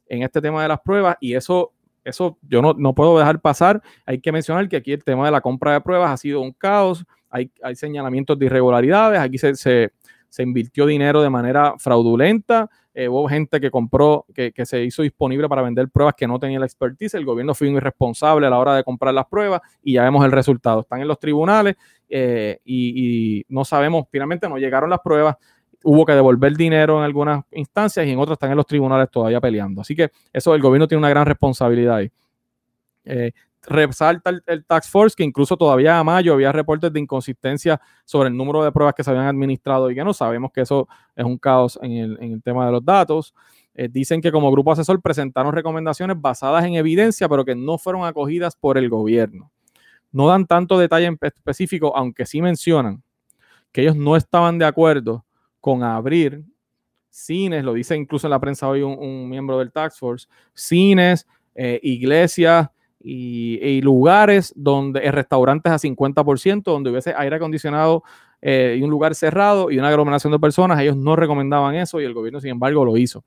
en 0.06 0.22
este 0.22 0.40
tema 0.40 0.62
de 0.62 0.68
las 0.68 0.80
pruebas 0.80 1.18
y 1.20 1.34
eso, 1.34 1.74
eso 2.04 2.38
yo 2.42 2.62
no, 2.62 2.74
no, 2.74 2.94
puedo 2.94 3.18
dejar 3.18 3.40
pasar. 3.40 3.82
Hay 4.06 4.20
que 4.20 4.32
mencionar 4.32 4.68
que 4.68 4.76
aquí 4.76 4.92
el 4.92 5.04
tema 5.04 5.26
de 5.26 5.32
la 5.32 5.40
compra 5.40 5.72
de 5.72 5.80
pruebas 5.80 6.10
ha 6.10 6.16
sido 6.16 6.40
un 6.40 6.52
caos, 6.52 7.04
hay, 7.30 7.50
hay 7.62 7.76
señalamientos 7.76 8.38
de 8.38 8.46
irregularidades, 8.46 9.20
aquí 9.20 9.38
se, 9.38 9.54
se, 9.54 9.92
se 10.28 10.42
invirtió 10.42 10.86
dinero 10.86 11.22
de 11.22 11.30
manera 11.30 11.74
fraudulenta, 11.78 12.70
eh, 13.00 13.08
hubo 13.08 13.28
gente 13.28 13.60
que 13.60 13.70
compró, 13.70 14.26
que, 14.34 14.52
se 14.64 14.82
hizo 14.82 15.02
disponible 15.02 15.48
para 15.48 15.62
vender 15.62 15.88
pruebas 15.88 16.14
que 16.16 16.26
no 16.26 16.36
tenía 16.40 16.58
la 16.58 16.66
expertise. 16.66 17.14
El 17.14 17.24
gobierno 17.24 17.54
fue 17.54 17.68
irresponsable 17.68 18.44
a 18.48 18.50
la 18.50 18.58
hora 18.58 18.74
de 18.74 18.82
comprar 18.82 19.14
las 19.14 19.26
pruebas 19.26 19.60
y 19.84 19.92
ya 19.92 20.02
vemos 20.02 20.24
el 20.24 20.32
resultado. 20.32 20.80
Están 20.80 21.00
en 21.00 21.06
los 21.06 21.20
tribunales 21.20 21.76
eh, 22.08 22.58
y, 22.64 23.44
no 23.50 23.64
sabemos, 23.64 24.06
finalmente 24.10 24.48
no 24.48 24.58
llegaron 24.58 24.90
las 24.90 24.98
pruebas. 24.98 25.36
Hubo 25.84 26.04
que 26.04 26.12
devolver 26.12 26.56
dinero 26.56 26.98
en 26.98 27.04
algunas 27.04 27.44
instancias 27.52 28.06
y 28.06 28.10
en 28.10 28.18
otras 28.18 28.34
están 28.34 28.50
en 28.50 28.56
los 28.56 28.66
tribunales 28.66 29.10
todavía 29.10 29.40
peleando. 29.40 29.80
Así 29.80 29.94
que 29.94 30.10
eso, 30.32 30.54
el 30.54 30.60
gobierno 30.60 30.88
tiene 30.88 30.98
una 30.98 31.08
gran 31.08 31.24
responsabilidad 31.24 31.96
ahí. 31.96 32.10
Eh, 33.04 33.32
resalta 33.62 34.30
el, 34.46 34.64
Tax 34.64 34.88
Force 34.88 35.14
que 35.16 35.24
incluso 35.24 35.56
todavía 35.56 35.98
a 35.98 36.04
mayo 36.04 36.34
había 36.34 36.52
reportes 36.52 36.92
de 36.92 37.00
inconsistencia 37.00 37.80
sobre 38.04 38.28
el 38.28 38.36
número 38.36 38.64
de 38.64 38.72
pruebas 38.72 38.94
que 38.94 39.04
se 39.04 39.10
habían 39.10 39.26
administrado 39.26 39.90
y 39.90 39.94
que 39.94 40.04
no 40.04 40.14
sabemos 40.14 40.52
que 40.52 40.62
eso 40.62 40.88
es 41.14 41.24
un 41.24 41.38
caos 41.38 41.78
en 41.82 42.16
el, 42.20 42.42
tema 42.42 42.66
de 42.66 42.72
los 42.72 42.84
datos. 42.84 43.34
Eh, 43.74 43.88
dicen 43.90 44.20
que 44.20 44.32
como 44.32 44.50
grupo 44.50 44.72
asesor 44.72 45.00
presentaron 45.00 45.52
recomendaciones 45.52 46.20
basadas 46.20 46.64
en 46.64 46.74
evidencia, 46.74 47.28
pero 47.28 47.44
que 47.44 47.54
no 47.54 47.78
fueron 47.78 48.04
acogidas 48.04 48.56
por 48.56 48.78
el 48.78 48.88
gobierno. 48.88 49.50
No 50.10 50.28
dan 50.28 50.46
tanto 50.46 50.78
detalle 50.78 51.06
en 51.06 51.18
específico, 51.20 51.94
aunque 51.96 52.26
sí 52.26 52.40
mencionan 52.40 53.02
que 53.72 53.82
ellos 53.82 53.96
no 53.96 54.16
estaban 54.16 54.58
de 54.58 54.64
acuerdo 54.64 55.24
con 55.68 55.82
abrir 55.82 56.42
cines, 57.10 57.62
lo 57.62 57.74
dice 57.74 57.94
incluso 57.94 58.26
en 58.26 58.30
la 58.30 58.40
prensa 58.40 58.66
hoy 58.66 58.80
un, 58.80 59.28
miembro 59.28 59.58
del 59.58 59.70
Tax 59.70 59.98
Force, 59.98 60.26
cines, 60.54 61.26
eh, 61.54 61.78
iglesias, 61.82 62.70
y, 63.00 63.82
lugares 63.82 64.54
donde, 64.56 65.00
eh, 65.00 65.12
restaurantes 65.12 65.70
a 65.70 65.78
50%, 65.78 66.72
donde 66.72 66.88
hubiese 66.88 67.12
aire 67.14 67.36
acondicionado 67.36 68.02
eh, 68.40 68.78
y 68.78 68.82
un 68.82 68.88
lugar 68.88 69.14
cerrado 69.14 69.70
y 69.70 69.78
una 69.78 69.88
aglomeración 69.88 70.32
de 70.32 70.38
personas, 70.38 70.80
ellos 70.80 70.96
no 70.96 71.16
recomendaban 71.16 71.74
eso 71.74 72.00
y 72.00 72.04
el 72.06 72.14
gobierno, 72.14 72.40
sin 72.40 72.52
embargo, 72.52 72.82
lo 72.86 72.96
hizo. 72.96 73.22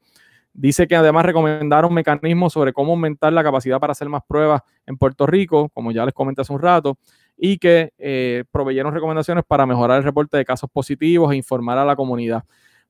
Dice 0.52 0.88
que 0.88 0.96
además 0.96 1.24
recomendaron 1.24 1.94
mecanismos 1.94 2.54
sobre 2.54 2.74
cómo 2.74 2.94
aumentar 2.94 3.32
la 3.34 3.44
capacidad 3.44 3.80
para 3.80 3.92
hacer 3.92 4.10
más 4.10 4.24
pruebas 4.28 4.64
en 4.88 4.98
Puerto 4.98 5.28
Rico, 5.28 5.70
como 5.70 5.92
ya 5.92 6.06
les 6.06 6.14
comenté 6.16 6.42
hace 6.42 6.54
un 6.54 6.60
rato, 6.60 6.98
y 7.44 7.58
que 7.58 7.92
eh, 7.98 8.44
proveyeron 8.52 8.94
recomendaciones 8.94 9.44
para 9.48 9.66
mejorar 9.66 9.98
el 9.98 10.04
reporte 10.04 10.38
de 10.38 10.46
casos 10.46 10.70
positivos 10.72 11.34
e 11.34 11.36
informar 11.36 11.76
a 11.80 11.84
la 11.84 11.96
comunidad. 11.96 12.44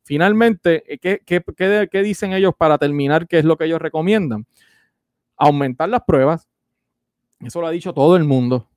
Finalmente, 0.04 0.84
¿qué, 1.02 1.22
qué, 1.26 1.42
qué 1.90 2.04
dicen 2.04 2.34
ellos 2.34 2.54
para 2.58 2.78
terminar? 2.78 3.30
¿Qué 3.30 3.40
es 3.40 3.46
lo 3.46 3.56
que 3.56 3.64
ellos 3.64 3.82
recomiendan? 3.82 4.46
Aumentar 5.38 5.88
las 5.88 6.02
pruebas, 6.02 6.50
eso 7.40 7.62
lo 7.62 7.68
ha 7.68 7.72
dicho 7.72 7.94
todo 7.94 8.18
el 8.18 8.26
mundo. 8.26 8.68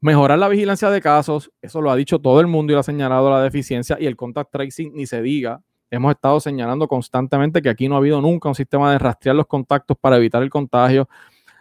Mejorar 0.00 0.36
la 0.36 0.48
vigilancia 0.48 0.90
de 0.90 1.00
casos, 1.00 1.52
eso 1.62 1.80
lo 1.80 1.92
ha 1.92 1.96
dicho 1.96 2.18
todo 2.18 2.40
el 2.40 2.48
mundo 2.48 2.72
y 2.72 2.74
lo 2.74 2.80
ha 2.80 2.82
señalado 2.82 3.30
la 3.30 3.40
deficiencia 3.40 3.96
y 4.00 4.06
el 4.06 4.16
contact 4.16 4.50
tracing 4.50 4.94
ni 4.94 5.06
se 5.06 5.22
diga. 5.22 5.62
Hemos 5.92 6.10
estado 6.10 6.40
señalando 6.40 6.88
constantemente 6.88 7.62
que 7.62 7.68
aquí 7.68 7.88
no 7.88 7.94
ha 7.94 7.98
habido 7.98 8.20
nunca 8.20 8.48
un 8.48 8.56
sistema 8.56 8.90
de 8.90 8.98
rastrear 8.98 9.36
los 9.36 9.46
contactos 9.46 9.96
para 9.96 10.16
evitar 10.16 10.42
el 10.42 10.50
contagio, 10.50 11.08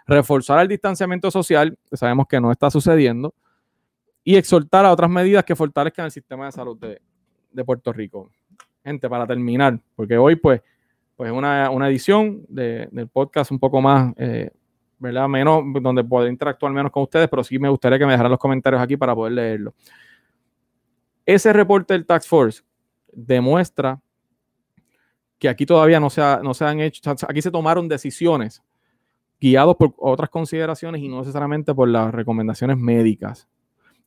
reforzar 0.08 0.60
el 0.60 0.68
distanciamiento 0.68 1.30
social, 1.30 1.78
sabemos 1.92 2.26
que 2.28 2.42
no 2.42 2.52
está 2.52 2.72
sucediendo, 2.72 3.36
y 4.24 4.36
exhortar 4.36 4.86
a 4.86 4.92
otras 4.92 5.10
medidas 5.10 5.44
que 5.44 5.56
fortalezcan 5.56 6.06
el 6.06 6.12
sistema 6.12 6.46
de 6.46 6.52
salud 6.52 6.78
de, 6.78 7.64
Puerto 7.64 7.94
Rico. 7.94 8.32
Gente, 8.84 9.10
para 9.10 9.28
terminar, 9.28 9.80
porque 9.96 10.18
hoy 10.18 10.36
pues, 10.36 10.62
pues 11.16 11.32
es 11.32 11.38
una, 11.38 11.88
edición 11.88 12.44
del 12.50 13.08
podcast 13.12 13.52
un 13.52 13.60
poco 13.60 13.80
más 13.82 14.14
eh, 14.18 14.50
¿verdad? 15.04 15.28
Menos, 15.28 15.64
donde 15.82 16.02
poder 16.02 16.32
interactuar 16.32 16.72
menos 16.72 16.90
con 16.90 17.04
ustedes, 17.04 17.28
pero 17.28 17.44
sí 17.44 17.60
me 17.60 17.68
gustaría 17.68 18.00
que 18.00 18.06
me 18.06 18.14
dejaran 18.14 18.32
los 18.32 18.40
comentarios 18.40 18.82
aquí 18.82 18.96
para 18.96 19.14
poder 19.14 19.34
leerlo. 19.34 19.74
Ese 21.26 21.52
reporte 21.52 21.94
del 21.94 22.06
Tax 22.06 22.26
Force 22.26 22.64
demuestra 23.12 24.00
que 25.38 25.50
aquí 25.50 25.66
todavía 25.66 26.00
no 26.00 26.10
se, 26.10 26.22
no 26.42 26.54
se 26.54 26.64
han 26.64 26.80
hecho, 26.80 27.02
aquí 27.28 27.42
se 27.42 27.52
tomaron 27.52 27.90
decisiones 27.90 28.64
guiados 29.42 29.76
por 29.76 29.94
otras 29.98 30.30
consideraciones 30.30 31.02
y 31.02 31.10
no 31.10 31.20
necesariamente 31.20 31.76
por 31.76 31.90
las 31.90 32.14
recomendaciones 32.14 32.78
médicas. 32.78 33.50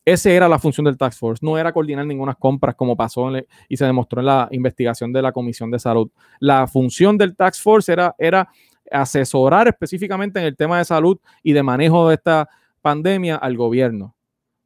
Esa 0.06 0.30
era 0.30 0.48
la 0.48 0.58
función 0.58 0.84
del 0.84 0.96
Tax 0.96 1.18
Force, 1.18 1.44
no 1.44 1.58
era 1.58 1.72
coordinar 1.72 2.06
ninguna 2.06 2.34
compras 2.34 2.76
como 2.76 2.96
pasó 2.96 3.28
y 3.68 3.76
se 3.76 3.84
demostró 3.84 4.20
en 4.20 4.26
la 4.26 4.48
investigación 4.52 5.12
de 5.12 5.20
la 5.20 5.32
Comisión 5.32 5.70
de 5.70 5.78
Salud. 5.78 6.08
La 6.38 6.66
función 6.66 7.18
del 7.18 7.34
Tax 7.36 7.60
Force 7.60 7.92
era, 7.92 8.14
era 8.16 8.48
asesorar 8.90 9.66
específicamente 9.66 10.38
en 10.38 10.46
el 10.46 10.56
tema 10.56 10.78
de 10.78 10.84
salud 10.84 11.18
y 11.42 11.52
de 11.52 11.62
manejo 11.62 12.08
de 12.08 12.14
esta 12.14 12.48
pandemia 12.80 13.36
al 13.36 13.56
gobierno. 13.56 14.14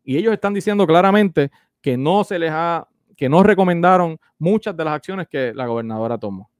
Y 0.04 0.18
ellos 0.18 0.34
están 0.34 0.52
diciendo 0.54 0.86
claramente 0.86 1.50
que 1.80 1.96
no 1.96 2.22
se 2.22 2.38
les 2.38 2.50
ha, 2.52 2.86
que 3.16 3.28
no 3.28 3.42
recomendaron 3.42 4.18
muchas 4.38 4.76
de 4.76 4.84
las 4.84 4.94
acciones 4.94 5.26
que 5.26 5.54
la 5.54 5.66
gobernadora 5.66 6.18
tomó. 6.18 6.50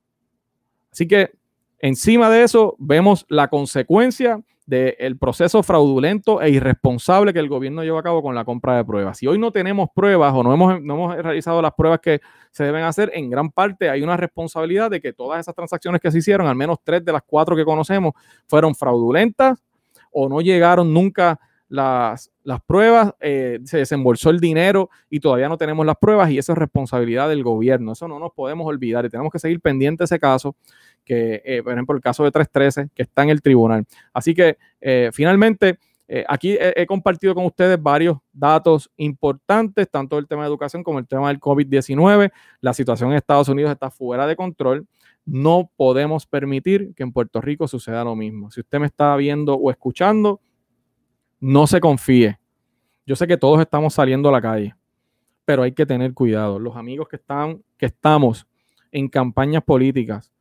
Así 0.90 1.06
que 1.06 1.38
Encima 1.80 2.28
de 2.28 2.42
eso, 2.42 2.76
vemos 2.78 3.24
la 3.28 3.48
consecuencia 3.48 4.42
del 4.70 5.18
proceso 5.18 5.64
fraudulento 5.64 6.40
e 6.40 6.50
irresponsable 6.50 7.33
que 7.33 7.40
el 7.40 7.48
gobierno 7.48 7.83
lleva 7.83 7.98
a 7.98 8.02
cabo 8.04 8.22
con 8.22 8.37
la 8.37 8.44
compra 8.44 8.76
de 8.76 8.85
pruebas. 8.85 9.18
Si 9.18 9.26
hoy 9.26 9.37
no 9.37 9.50
tenemos 9.50 9.88
pruebas 9.92 10.33
o 10.33 10.44
no 10.44 10.54
hemos, 10.54 10.80
no 10.80 10.94
hemos 10.94 11.16
realizado 11.16 11.61
las 11.61 11.74
pruebas 11.74 11.98
que 11.98 12.20
se 12.52 12.62
deben 12.62 12.85
hacer, 12.85 13.11
en 13.12 13.28
gran 13.28 13.50
parte 13.50 13.90
hay 13.90 14.02
una 14.02 14.16
responsabilidad 14.16 14.88
de 14.88 15.00
que 15.00 15.12
todas 15.12 15.40
esas 15.40 15.56
transacciones 15.56 16.00
que 16.00 16.12
se 16.12 16.18
hicieron, 16.18 16.46
al 16.46 16.54
menos 16.54 16.78
tres 16.85 17.04
de 17.04 17.12
las 17.12 17.22
cuatro 17.26 17.56
que 17.56 17.64
conocemos, 17.64 18.12
fueron 18.46 18.76
fraudulentas 18.76 19.59
o 20.12 20.28
no 20.28 20.40
llegaron 20.40 20.94
nunca 20.94 21.40
las, 21.68 22.30
las 22.44 22.61
pruebas, 22.62 23.12
eh, 23.20 23.59
se 23.64 23.78
desembolsó 23.78 24.30
el 24.30 24.38
dinero 24.38 24.88
y 25.09 25.18
todavía 25.18 25.48
no 25.48 25.56
tenemos 25.56 25.85
las 25.85 25.96
pruebas 25.96 26.30
y 26.30 26.38
eso 26.38 26.52
es 26.52 26.59
responsabilidad 26.59 27.28
del 27.28 27.42
gobierno. 27.42 27.92
Eso 27.92 28.06
no 28.06 28.20
nos 28.20 28.33
podemos 28.33 28.66
olvidar 28.66 29.04
y 29.04 29.09
tenemos 29.09 29.33
que 29.33 29.38
seguir 29.40 29.61
pendiente 29.61 30.02
de 30.02 30.06
ese 30.06 30.20
caso 30.20 30.54
que, 31.10 31.42
eh, 31.44 31.60
por 31.60 31.72
ejemplo, 31.72 31.96
el 31.96 32.00
caso 32.00 32.22
de 32.22 32.30
313, 32.30 32.88
que 32.94 33.02
está 33.02 33.24
en 33.24 33.30
el 33.30 33.42
tribunal. 33.42 33.84
Así 34.14 34.32
que, 34.32 34.58
eh, 34.80 35.10
finalmente, 35.12 35.76
eh, 36.06 36.24
aquí 36.28 36.56
he, 36.56 36.86
compartido 36.86 37.34
con 37.34 37.44
ustedes 37.46 37.82
varios 37.82 38.18
datos 38.32 38.88
importantes, 38.96 39.90
tanto 39.90 40.18
el 40.18 40.28
tema 40.28 40.42
de 40.42 40.48
educación 40.50 40.84
como 40.84 41.00
el 41.00 41.08
tema 41.08 41.26
del 41.26 41.40
COVID-19. 41.40 42.30
La 42.60 42.72
situación 42.72 43.10
en 43.10 43.16
Estados 43.16 43.48
Unidos 43.48 43.72
está 43.72 43.90
fuera 43.90 44.24
de 44.24 44.36
control. 44.36 44.86
No 45.24 45.68
podemos 45.76 46.26
permitir 46.26 46.94
que 46.94 47.02
en 47.02 47.10
Puerto 47.10 47.40
Rico 47.40 47.66
suceda 47.66 48.04
lo 48.04 48.14
mismo. 48.14 48.52
Si 48.52 48.60
usted 48.60 48.78
me 48.78 48.86
está 48.86 49.16
viendo 49.16 49.54
o 49.54 49.68
escuchando, 49.72 50.40
no 51.40 51.66
se 51.66 51.80
confíe. 51.80 52.38
Yo 53.04 53.16
sé 53.16 53.26
que 53.26 53.36
todos 53.36 53.60
estamos 53.60 53.94
saliendo 53.94 54.28
a 54.28 54.32
la 54.32 54.40
calle, 54.40 54.76
pero 55.44 55.64
hay 55.64 55.72
que 55.72 55.86
tener 55.86 56.14
cuidado. 56.14 56.60
Los 56.60 56.76
amigos 56.76 57.08
que 57.08 57.16
están, 57.16 57.64
que 57.76 57.86
estamos 57.86 58.46
en 58.92 59.08
campañas 59.08 59.64
políticas, 59.64 60.32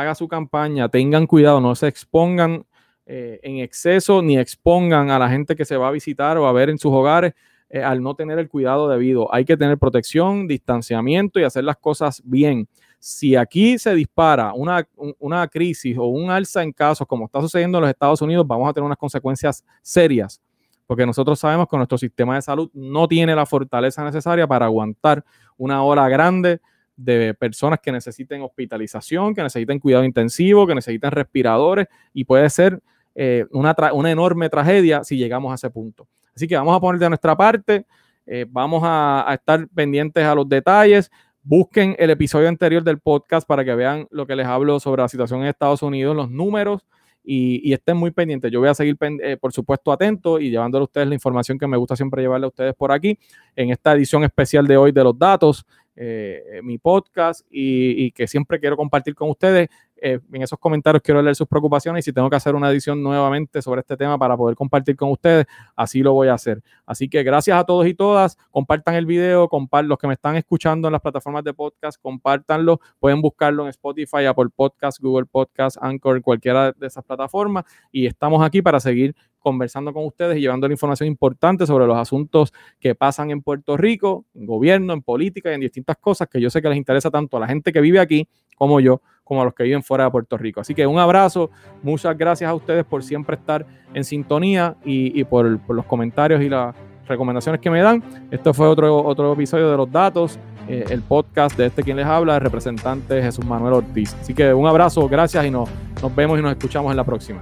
haga 0.00 0.14
su 0.14 0.28
campaña, 0.28 0.88
tengan 0.88 1.26
cuidado, 1.26 1.60
no 1.60 1.74
se 1.74 1.88
expongan 1.88 2.64
eh, 3.06 3.40
en 3.42 3.58
exceso 3.58 4.20
ni 4.22 4.38
expongan 4.38 5.10
a 5.10 5.18
la 5.18 5.28
gente 5.28 5.54
que 5.54 5.64
se 5.64 5.76
va 5.76 5.88
a 5.88 5.92
visitar 5.92 6.36
o 6.38 6.46
a 6.46 6.52
ver 6.52 6.70
en 6.70 6.78
sus 6.78 6.92
hogares 6.92 7.34
eh, 7.68 7.82
al 7.82 8.02
no 8.02 8.14
tener 8.14 8.38
el 8.38 8.48
cuidado 8.48 8.88
debido. 8.88 9.32
Hay 9.32 9.44
que 9.44 9.56
tener 9.56 9.78
protección, 9.78 10.46
distanciamiento 10.46 11.40
y 11.40 11.44
hacer 11.44 11.64
las 11.64 11.76
cosas 11.76 12.22
bien. 12.24 12.68
Si 12.98 13.36
aquí 13.36 13.78
se 13.78 13.94
dispara 13.94 14.52
una, 14.54 14.86
una 15.18 15.46
crisis 15.48 15.96
o 15.98 16.06
un 16.06 16.30
alza 16.30 16.62
en 16.62 16.72
casos 16.72 17.06
como 17.06 17.26
está 17.26 17.40
sucediendo 17.40 17.78
en 17.78 17.82
los 17.82 17.90
Estados 17.90 18.22
Unidos, 18.22 18.46
vamos 18.46 18.68
a 18.68 18.72
tener 18.72 18.86
unas 18.86 18.98
consecuencias 18.98 19.64
serias 19.82 20.40
porque 20.86 21.04
nosotros 21.04 21.38
sabemos 21.38 21.68
que 21.68 21.76
nuestro 21.76 21.98
sistema 21.98 22.36
de 22.36 22.42
salud 22.42 22.70
no 22.72 23.08
tiene 23.08 23.34
la 23.34 23.44
fortaleza 23.44 24.04
necesaria 24.04 24.46
para 24.46 24.66
aguantar 24.66 25.24
una 25.56 25.82
hora 25.82 26.08
grande 26.08 26.60
de 26.96 27.34
personas 27.34 27.80
que 27.80 27.92
necesiten 27.92 28.42
hospitalización, 28.42 29.34
que 29.34 29.42
necesiten 29.42 29.78
cuidado 29.78 30.04
intensivo, 30.04 30.66
que 30.66 30.74
necesiten 30.74 31.10
respiradores 31.10 31.86
y 32.14 32.24
puede 32.24 32.48
ser 32.50 32.80
eh, 33.14 33.44
una, 33.50 33.74
una, 33.92 34.10
enorme 34.10 34.48
tragedia 34.48 35.04
si 35.04 35.16
llegamos 35.16 35.52
a 35.52 35.56
ese 35.56 35.70
punto. 35.70 36.08
Así 36.34 36.46
que 36.46 36.56
vamos 36.56 36.76
a 36.76 36.80
poner 36.80 37.00
de 37.00 37.08
nuestra 37.08 37.36
parte, 37.36 37.86
eh, 38.26 38.44
vamos 38.48 38.82
a, 38.84 39.26
estar 39.32 39.68
pendientes 39.68 40.24
a 40.24 40.34
los 40.34 40.48
detalles. 40.48 41.10
Busquen 41.42 41.94
el 41.98 42.10
episodio 42.10 42.48
anterior 42.48 42.82
del 42.82 42.98
podcast 42.98 43.46
para 43.46 43.64
que 43.64 43.74
vean 43.74 44.08
lo 44.10 44.26
que 44.26 44.34
les 44.34 44.46
hablo 44.46 44.80
sobre 44.80 45.02
la 45.02 45.08
situación 45.08 45.42
en 45.42 45.46
Estados 45.46 45.82
Unidos, 45.82 46.16
los 46.16 46.30
números 46.30 46.84
y, 47.22 47.72
estén 47.72 47.96
muy 47.96 48.10
pendientes. 48.10 48.50
Yo 48.50 48.60
voy 48.60 48.68
a 48.68 48.74
seguir, 48.74 48.96
eh, 49.00 49.36
por 49.36 49.52
supuesto, 49.52 49.92
atento 49.92 50.38
y 50.40 50.50
llevándole 50.50 50.82
a 50.82 50.84
ustedes 50.84 51.08
la 51.08 51.14
información 51.14 51.58
que 51.58 51.66
me 51.66 51.76
gusta 51.76 51.96
siempre 51.96 52.22
llevarle 52.22 52.46
a 52.46 52.48
ustedes 52.48 52.74
por 52.74 52.92
aquí 52.92 53.18
en 53.54 53.70
esta 53.70 53.92
edición 53.92 54.24
especial 54.24 54.66
de 54.66 54.76
hoy 54.76 54.92
de 54.92 55.04
los 55.04 55.18
datos. 55.18 55.64
Eh, 55.98 56.60
mi 56.62 56.76
podcast 56.76 57.46
y, 57.50 58.10
que 58.12 58.26
siempre 58.26 58.60
quiero 58.60 58.76
compartir 58.76 59.14
con 59.14 59.30
ustedes. 59.30 59.68
Eh, 59.98 60.20
en 60.32 60.42
esos 60.42 60.58
comentarios 60.58 61.02
quiero 61.02 61.22
leer 61.22 61.34
sus 61.34 61.48
preocupaciones 61.48 62.04
y 62.04 62.10
si 62.10 62.12
tengo 62.12 62.28
que 62.28 62.36
hacer 62.36 62.54
una 62.54 62.70
edición 62.70 63.02
nuevamente 63.02 63.62
sobre 63.62 63.80
este 63.80 63.96
tema 63.96 64.18
para 64.18 64.36
poder 64.36 64.54
compartir 64.54 64.94
con 64.94 65.10
ustedes, 65.10 65.46
así 65.74 66.02
lo 66.02 66.12
voy 66.12 66.28
a 66.28 66.34
hacer. 66.34 66.62
Así 66.84 67.08
que 67.08 67.22
gracias 67.22 67.58
a 67.58 67.64
todos 67.64 67.86
y 67.86 67.94
todas. 67.94 68.36
Compartan 68.50 68.94
el 68.94 69.06
video, 69.06 69.48
compartan 69.48 69.88
los 69.88 69.98
que 69.98 70.06
me 70.06 70.14
están 70.14 70.36
escuchando 70.36 70.88
en 70.88 70.92
las 70.92 71.00
plataformas 71.00 71.44
de 71.44 71.54
podcast, 71.54 72.00
compártanlo. 72.00 72.80
Pueden 72.98 73.22
buscarlo 73.22 73.64
en 73.64 73.70
Spotify, 73.70 74.26
Apple 74.26 74.48
Podcast, 74.54 75.00
Google 75.00 75.26
Podcast, 75.26 75.76
Anchor, 75.80 76.20
cualquiera 76.22 76.72
de 76.72 76.86
esas 76.86 77.04
plataformas. 77.04 77.64
Y 77.90 78.06
estamos 78.06 78.44
aquí 78.44 78.62
para 78.62 78.80
seguir 78.80 79.14
conversando 79.46 79.92
con 79.92 80.04
ustedes 80.04 80.36
y 80.36 80.40
llevando 80.40 80.66
la 80.66 80.74
información 80.74 81.06
importante 81.06 81.66
sobre 81.66 81.86
los 81.86 81.96
asuntos 81.96 82.52
que 82.80 82.96
pasan 82.96 83.30
en 83.30 83.42
Puerto 83.42 83.76
Rico, 83.76 84.24
en 84.34 84.44
gobierno, 84.44 84.92
en 84.92 85.02
política 85.02 85.52
y 85.52 85.54
en 85.54 85.60
distintas 85.60 85.96
cosas 85.98 86.28
que 86.28 86.40
yo 86.40 86.50
sé 86.50 86.60
que 86.60 86.68
les 86.68 86.76
interesa 86.76 87.12
tanto 87.12 87.36
a 87.36 87.40
la 87.40 87.46
gente 87.46 87.72
que 87.72 87.80
vive 87.80 88.00
aquí 88.00 88.28
como 88.56 88.80
yo, 88.80 89.02
como 89.26 89.42
a 89.42 89.44
los 89.44 89.54
que 89.54 89.64
viven 89.64 89.82
fuera 89.82 90.04
de 90.04 90.10
Puerto 90.10 90.38
Rico. 90.38 90.60
Así 90.60 90.72
que 90.72 90.86
un 90.86 91.00
abrazo, 91.00 91.50
muchas 91.82 92.16
gracias 92.16 92.48
a 92.48 92.54
ustedes 92.54 92.84
por 92.84 93.02
siempre 93.02 93.34
estar 93.34 93.66
en 93.92 94.04
sintonía 94.04 94.76
y, 94.84 95.24
por, 95.24 95.58
los 95.68 95.84
comentarios 95.84 96.40
y 96.42 96.48
las 96.48 96.76
recomendaciones 97.08 97.60
que 97.60 97.68
me 97.68 97.82
dan. 97.82 98.02
Esto 98.30 98.54
fue 98.54 98.68
otro, 98.68 99.04
otro 99.04 99.32
episodio 99.32 99.68
de 99.68 99.76
Los 99.76 99.90
Datos, 99.90 100.38
eh, 100.68 100.84
el 100.90 101.02
podcast 101.02 101.56
de 101.56 101.66
este 101.66 101.82
quien 101.82 101.96
les 101.96 102.06
habla, 102.06 102.36
el 102.36 102.40
representante 102.40 103.20
Jesús 103.20 103.44
Manuel 103.44 103.74
Ortiz. 103.74 104.14
Así 104.20 104.32
que 104.32 104.54
un 104.54 104.68
abrazo, 104.68 105.08
gracias 105.08 105.44
y 105.44 105.50
nos, 105.50 105.68
nos 106.00 106.14
vemos 106.14 106.38
y 106.38 106.42
nos 106.42 106.52
escuchamos 106.52 106.92
en 106.92 106.96
la 106.96 107.04
próxima. 107.04 107.40